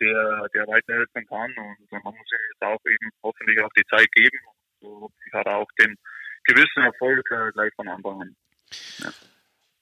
[0.00, 1.52] der, der weiterhelfen kann.
[1.56, 4.38] Und da muss ich jetzt auch eben hoffentlich auch die Zeit geben.
[4.80, 5.96] So, ich hatte auch den
[6.44, 8.36] gewissen Erfolg äh, gleich von Anfang an.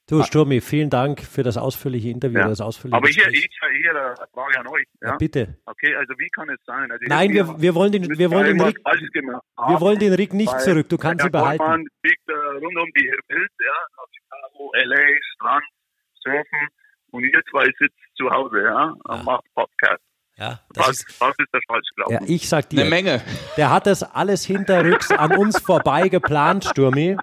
[0.07, 2.37] Du, Sturmi, vielen Dank für das ausführliche Interview.
[2.37, 2.47] Ja.
[2.47, 3.49] Das ausführliche Aber hier, ich,
[3.81, 4.85] hier eine Frage an euch.
[5.01, 5.17] ja, Ja?
[5.17, 5.57] bitte.
[5.65, 6.91] Okay, also wie kann es sein?
[6.91, 10.59] Also Nein, wir, wir wollen den, wir wollen den Rick, wir wollen den Rick nicht
[10.61, 10.87] zurück.
[10.89, 11.57] Du kannst ihn behalten.
[11.57, 15.63] Goldmann fliegt äh, rund um die Welt, ja, nach Chicago, LA, Strand,
[16.23, 16.67] Surfen
[17.09, 20.03] und ihr zwei sitzt zu Hause, ja, und macht Podcast.
[20.37, 22.25] Ja, das Was, ist, was ist das falsch gelaufen?
[22.27, 23.21] ja, ich sag Eine dir, Menge.
[23.57, 27.17] der hat das alles hinterrücks an uns vorbei geplant, Sturmi.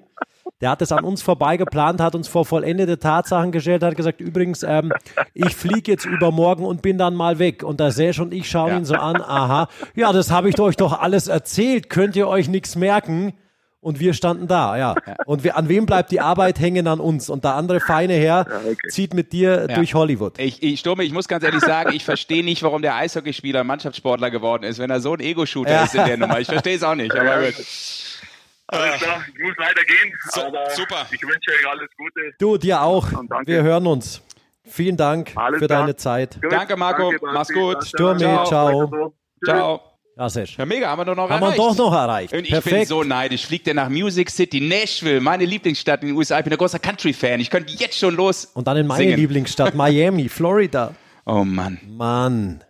[0.61, 4.21] Der hat es an uns vorbei geplant, hat uns vor vollendete Tatsachen gestellt, hat gesagt,
[4.21, 4.93] übrigens, ähm,
[5.35, 7.63] ich fliege jetzt übermorgen und bin dann mal weg.
[7.65, 8.77] Und da Sesh und ich schauen Ja.
[8.79, 12.49] ihn so an, aha, ja, das habe ich euch doch alles erzählt, könnt ihr euch
[12.49, 13.33] nichts merken?
[13.81, 14.95] Und wir standen da, ja.
[15.27, 17.29] Und wir, an wem bleibt die Arbeit hängen an uns?
[17.29, 18.77] Und der andere feine Herr okay.
[18.89, 19.75] zieht mit dir Ja.
[19.75, 20.39] durch Hollywood.
[20.39, 24.31] Ich, ich, Sturme, ich muss ganz ehrlich sagen, ich verstehe nicht, warum der Eishockeyspieler Mannschaftssportler
[24.31, 25.83] geworden ist, wenn er so ein Ego-Shooter Ja.
[25.83, 26.39] ist in der Nummer.
[26.39, 27.55] Ich verstehe es auch nicht, aber gut.
[28.73, 31.07] Alles klar, ich muss leider gehen, So, aber super.
[31.11, 32.21] ich wünsche euch alles Gute.
[32.39, 33.07] Du, dir auch.
[33.29, 33.47] Danke.
[33.47, 34.23] Wir hören uns.
[34.65, 35.81] Vielen Dank Alles für klar.
[35.81, 36.41] deine Zeit.
[36.41, 37.11] Gut, Danke, Marco.
[37.11, 37.27] Basti.
[37.33, 37.87] Mach's gut.
[37.87, 38.45] Sturmi, Ciao.
[38.47, 39.13] ciao.
[39.45, 39.81] Ciao.
[40.17, 40.57] Ja, Sesh.
[40.59, 41.59] Ja, mega, haben wir doch noch Haben wir erreicht.
[41.59, 42.33] doch noch erreicht.
[42.35, 42.77] Und ich Perfekt.
[42.77, 43.47] bin so neidisch.
[43.47, 46.39] Fliegt er nach Music City, Nashville, meine Lieblingsstadt in den USA.
[46.39, 47.41] Ich bin ein großer Country-Fan.
[47.41, 48.45] Ich könnte jetzt schon los.
[48.55, 49.17] Und dann in meine singen.
[49.17, 50.95] Lieblingsstadt, Miami, Florida.
[51.25, 51.79] Oh Mann.
[51.89, 52.63] Mann.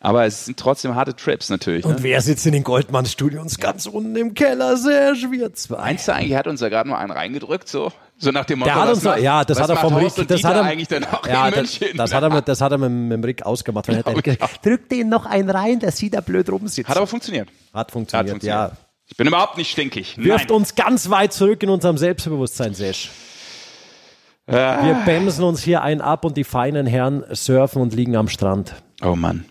[0.00, 1.84] Aber es sind trotzdem harte Trips natürlich.
[1.84, 2.02] Und Ne?
[2.04, 4.76] wer sitzt in den Goldmann-Studios ganz unten im Keller?
[4.76, 5.76] Serge, wir zwei.
[5.78, 7.90] Meinst du eigentlich, hat uns da gerade nur einen reingedrückt, so?
[8.16, 10.42] So nach dem Motto, Der hat uns macht- ja, das hat er vom Rick, das
[10.44, 11.96] hat er eigentlich dann auch ja, in das, München.
[11.96, 13.88] das hat er, mit, das hat er mit, mit dem Rick ausgemacht.
[13.88, 16.88] Dann hat er gesagt, drück den noch einen rein, dass sie da blöd rumsitzt.
[16.88, 17.48] Hat aber funktioniert.
[17.74, 18.70] Hat funktioniert, Hat funktioniert.
[18.72, 18.76] ja.
[19.06, 20.16] Ich bin überhaupt nicht stinkig.
[20.18, 20.56] Wirft Nein.
[20.58, 23.10] uns ganz weit zurück in unserem Selbstbewusstsein, Sesh.
[24.46, 24.84] Ah.
[24.84, 28.74] Wir bämsen uns hier ein ab und die feinen Herren surfen und liegen am Strand.
[29.02, 29.44] Oh Mann,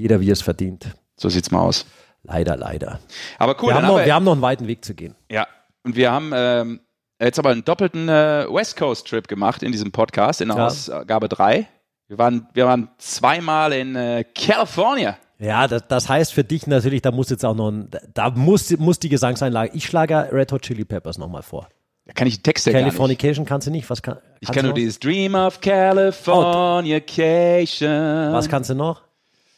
[0.00, 0.86] Jeder wie es verdient.
[1.16, 1.86] so sieht's mal aus.
[2.22, 3.00] Leider, leider.
[3.38, 5.14] Aber cool, Wir haben, noch, haben wir haben noch einen weiten Weg zu gehen.
[5.30, 5.46] Ja,
[5.84, 6.80] und wir haben ähm,
[7.20, 10.66] jetzt aber einen doppelten äh, West Coast Trip gemacht in diesem Podcast, in Ja.
[10.66, 11.66] Ausgabe 3.
[12.08, 15.16] Wir waren, wir waren zweimal in äh, California.
[15.38, 18.70] Ja, das, das heißt für dich natürlich, da muss jetzt auch noch ein, da muss,
[18.78, 19.70] muss die Gesangseinlage.
[19.74, 21.68] Ich schlage Red Hot Chili Peppers nochmal vor.
[22.04, 22.88] Da kann ich Texte gar nicht.
[22.88, 23.88] Californication kannst du nicht.
[23.88, 24.74] Was kann, Ich kann nur noch?
[24.74, 28.32] dieses Dream of Californication.
[28.32, 29.02] Was kannst du noch?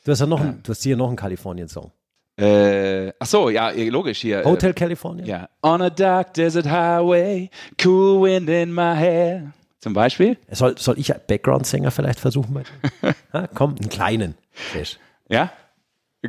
[0.04, 1.92] Du hast ja noch, einen, du hast hier noch einen Kalifornien-Song.
[2.40, 4.42] Äh, ach so, ja, eh, logisch hier.
[4.44, 5.24] Hotel California?
[5.24, 5.48] Äh, ja.
[5.62, 7.50] On a dark desert highway,
[7.84, 9.52] cool wind in my hair.
[9.80, 10.36] Zum Beispiel?
[10.50, 12.62] Soll, soll ich Background-Sänger vielleicht versuchen?
[13.32, 14.34] Ha, komm, einen kleinen.
[14.72, 14.98] Sesh.
[15.28, 15.52] Ja?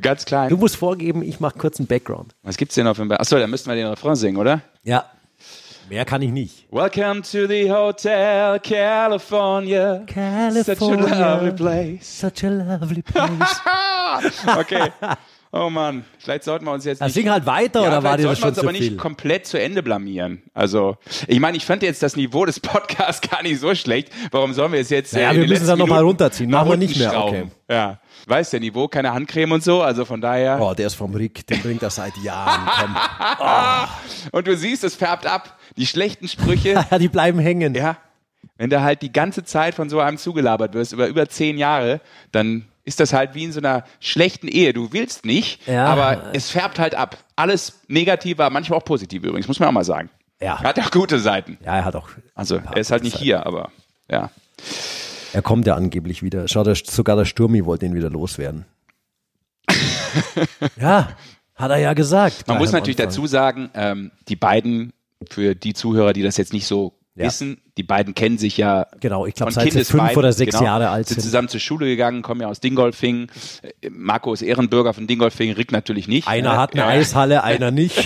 [0.01, 0.49] Ganz klein.
[0.49, 2.35] Du musst vorgeben, ich mache kurz einen Background.
[2.41, 4.61] Was gibt's denn noch für ein Ba- Achso, dann müssten wir den Refrain singen, oder?
[4.83, 5.05] Ja.
[5.89, 6.65] Mehr kann ich nicht.
[6.71, 10.05] Welcome to the Hotel California.
[10.07, 12.19] Such a lovely place.
[12.19, 13.61] Such a lovely place.
[14.57, 14.89] Okay.
[15.55, 18.17] Oh Mann, vielleicht sollten wir uns jetzt Dann nicht sing halt weiter, Ja, oder war
[18.17, 18.89] dir das sollten wir schon uns aber viel?
[18.89, 20.41] nicht komplett zu Ende blamieren.
[20.55, 20.97] Also,
[21.27, 24.09] ich meine, ich fand jetzt das Niveau des Podcasts gar nicht so schlecht.
[24.31, 26.49] Warum sollen wir es jetzt Naja, in wir müssen es dann noch mal Minuten runterziehen.
[26.49, 27.43] Machen wir nicht mehr, okay.
[27.69, 27.99] Ja.
[28.25, 30.57] Weißt der Niveau, keine Handcreme und so, also von daher.
[30.59, 32.67] Oh, der ist vom Rick, den bringt er seit Jahren.
[32.79, 32.95] Komm.
[34.31, 35.57] Und du siehst, es färbt ab.
[35.77, 37.75] Die schlechten Sprüche, Ja, die bleiben hängen.
[37.75, 37.97] ja.
[38.57, 42.01] Wenn du halt die ganze Zeit von so einem zugelabert wirst, über über zehn Jahre,
[42.31, 44.73] dann ist das halt wie in so einer schlechten Ehe.
[44.73, 45.85] Du willst nicht, Ja.
[45.85, 47.17] aber es färbt halt ab.
[47.35, 50.09] Alles negative, manchmal auch positiv übrigens, muss man auch mal sagen.
[50.41, 50.59] Ja.
[50.61, 51.57] Hat ja auch gute Seiten.
[51.63, 52.09] Ja, er hat auch.
[52.35, 53.71] Also er ist halt nicht hier, aber
[54.09, 54.29] ja.
[55.31, 56.47] Er kommt ja angeblich wieder.
[56.47, 58.65] Schau, der, sogar der Sturmi wollte ihn wieder loswerden.
[60.79, 61.09] ja,
[61.55, 62.47] hat er ja gesagt.
[62.47, 63.09] Man muss natürlich Anfang.
[63.15, 64.93] dazu sagen, ähm, die beiden,
[65.29, 67.25] für die Zuhörer, die das jetzt nicht so Ja.
[67.25, 70.65] wissen, die beiden kennen sich ja Genau, ich glaube, seit sie fünf oder sechs genau,
[70.65, 71.29] Jahre alt sind sind.
[71.29, 73.27] zusammen zur Schule gegangen, kommen ja aus Dingolfing.
[73.81, 76.27] Äh, Marco ist Ehrenbürger von Dingolfing, Rick natürlich nicht.
[76.27, 78.03] Einer Äh, hat eine ja, Eishalle, einer nicht.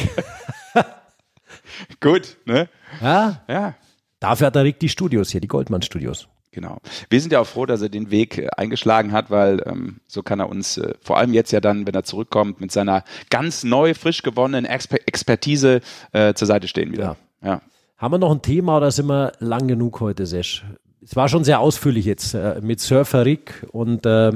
[2.00, 2.70] Gut, ne?
[3.02, 3.76] Ja, Ja,
[4.20, 6.28] dafür hat der Rick die Studios hier, die Goldmann-Studios.
[6.52, 6.80] genau.
[7.10, 10.24] Wir sind ja auch froh, dass er den Weg äh, eingeschlagen hat, weil ähm, so
[10.24, 13.64] kann er uns äh, vor allem jetzt ja dann, wenn er zurückkommt, mit seiner ganz
[13.64, 15.82] neu, frisch gewonnenen Exper Expertise
[16.14, 17.16] äh, zur Seite stehen wieder.
[17.44, 17.62] Ja.
[17.98, 20.64] Haben wir noch ein Thema oder sind wir lang genug heute, Sesh?
[21.04, 24.34] Es war schon sehr ausführlich jetzt äh, mit Surfer Rick und äh,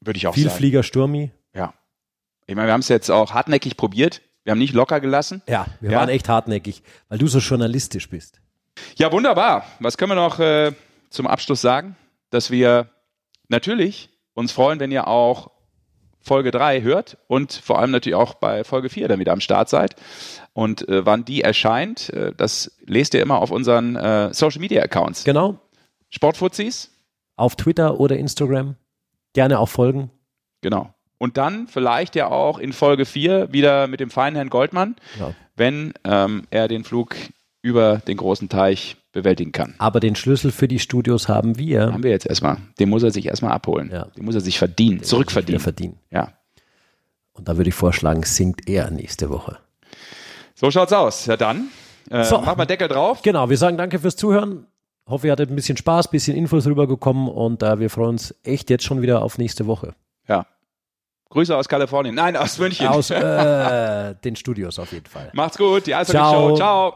[0.00, 0.42] Würde ich auch sagen.
[0.48, 1.30] Vielflieger Sturmi.
[1.54, 1.74] Ja.
[2.46, 4.22] Ich meine, wir haben es jetzt auch hartnäckig probiert.
[4.44, 5.42] Wir haben nicht locker gelassen.
[5.48, 5.98] Ja, wir Ja.
[5.98, 8.40] waren echt hartnäckig, weil du so journalistisch bist.
[8.96, 9.64] Ja, wunderbar.
[9.80, 10.72] Was können wir noch äh,
[11.10, 11.96] zum Abschluss sagen?
[12.30, 12.88] Dass wir
[13.48, 15.50] natürlich uns freuen, wenn ihr auch
[16.20, 19.68] Folge 3 hört und vor allem natürlich auch bei Folge 4 dann wieder am Start
[19.68, 19.96] seid.
[20.52, 24.82] Und äh, wann die erscheint, äh, das lest ihr immer auf unseren äh, Social Media
[24.82, 25.24] Accounts.
[25.24, 25.58] Genau.
[26.10, 26.90] Sportfuzis,
[27.36, 28.76] Auf Twitter oder Instagram.
[29.34, 30.10] Gerne auch folgen.
[30.62, 30.92] genau.
[31.20, 35.34] Und dann vielleicht ja auch in Folge 4 wieder mit dem feinen Herrn Goldmann, Ja.
[35.56, 37.16] wenn ähm, er den Flug
[37.60, 39.74] über den großen Teich bewältigen kann.
[39.78, 41.92] Aber den Schlüssel für die Studios haben wir.
[41.92, 42.58] Haben wir jetzt erstmal.
[42.78, 43.90] Den muss er sich erstmal abholen.
[43.92, 44.04] Ja.
[44.16, 45.60] Den muss er sich verdienen, Wir zurückverdienen.
[45.60, 45.98] verdienen.
[46.10, 46.32] Ja.
[47.32, 49.58] Und da würde ich vorschlagen, singt er nächste Woche.
[50.54, 51.26] So schaut's aus.
[51.26, 51.68] Ja, dann
[52.10, 52.40] äh, So.
[52.40, 53.22] mach mal Deckel drauf.
[53.22, 54.66] Genau, wir sagen danke fürs Zuhören.
[55.06, 58.34] Hoffe, ihr hattet ein bisschen Spaß, ein bisschen Infos rübergekommen und äh, wir freuen uns
[58.44, 59.94] echt jetzt schon wieder auf nächste Woche.
[60.28, 60.46] Ja.
[61.30, 62.14] Grüße aus Kalifornien.
[62.14, 62.86] Nein, aus München.
[62.88, 65.30] Aus äh, den Studios auf jeden Fall.
[65.32, 65.86] Macht's gut.
[65.86, 66.18] Die Eishockey.
[66.18, 66.56] Show.
[66.56, 66.94] Ciao.